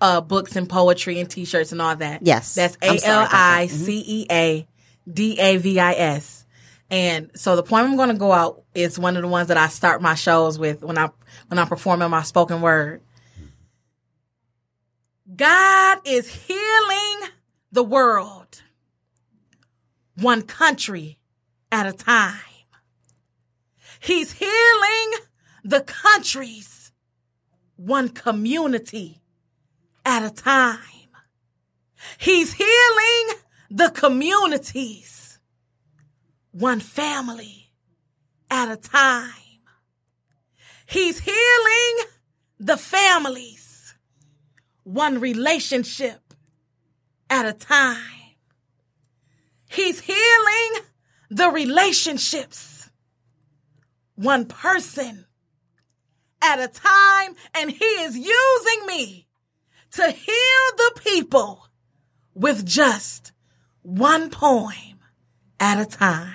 [0.00, 2.22] uh, books and poetry and t-shirts and all that.
[2.22, 2.54] Yes.
[2.54, 3.28] That's A L.
[3.30, 4.66] I C E A
[5.10, 6.46] D A V I S.
[6.90, 9.56] And so the poem I'm going to go out is one of the ones that
[9.56, 11.10] I start my shows with when I
[11.48, 13.02] when I'm performing my spoken word.
[15.36, 17.30] God is healing
[17.70, 18.62] the world,
[20.20, 21.18] one country
[21.72, 22.34] at a time.
[24.00, 25.12] He's healing
[25.64, 26.92] the countries,
[27.76, 29.22] one community
[30.04, 30.78] at a time.
[32.18, 33.38] He's healing
[33.70, 35.38] the communities,
[36.52, 37.72] one family
[38.50, 39.32] at a time.
[40.86, 42.06] He's healing
[42.58, 43.94] the families,
[44.82, 46.34] one relationship
[47.28, 48.19] at a time.
[49.70, 50.84] He's healing
[51.30, 52.90] the relationships,
[54.16, 55.26] one person
[56.42, 59.28] at a time, and He is using me
[59.92, 61.68] to heal the people
[62.34, 63.32] with just
[63.82, 64.98] one poem
[65.60, 66.34] at a time.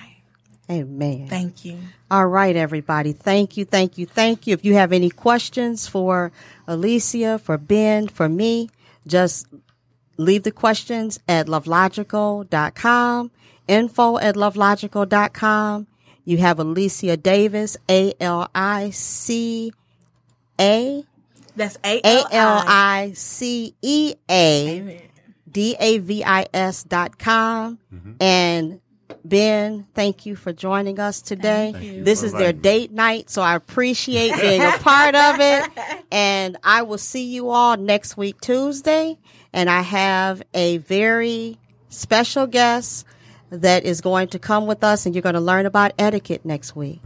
[0.69, 1.27] Amen.
[1.27, 1.77] Thank you.
[2.09, 3.11] All right, everybody.
[3.11, 4.53] Thank you, thank you, thank you.
[4.53, 6.31] If you have any questions for
[6.67, 8.69] Alicia, for Ben, for me,
[9.05, 9.45] just
[10.17, 13.31] leave the questions at lovelogical.com,
[13.67, 15.87] info at lovelogical.com.
[16.23, 19.71] You have Alicia Davis, A L I C
[20.59, 21.03] A
[21.55, 23.09] That's A A L L I.
[23.09, 25.01] I C E A Amen.
[25.49, 27.77] D A V I S dot com.
[27.93, 28.13] Mm-hmm.
[28.19, 28.81] And
[29.27, 31.71] Ben, thank you for joining us today.
[32.03, 35.69] This is their date night, so I appreciate being a part of it.
[36.11, 39.17] And I will see you all next week, Tuesday.
[39.51, 41.57] And I have a very
[41.89, 43.05] special guest
[43.49, 46.75] that is going to come with us, and you're going to learn about etiquette next
[46.75, 47.01] week.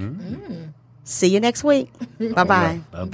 [1.05, 1.91] See you next week.
[2.19, 2.81] Bye bye.
[2.91, 3.05] Bye-bye.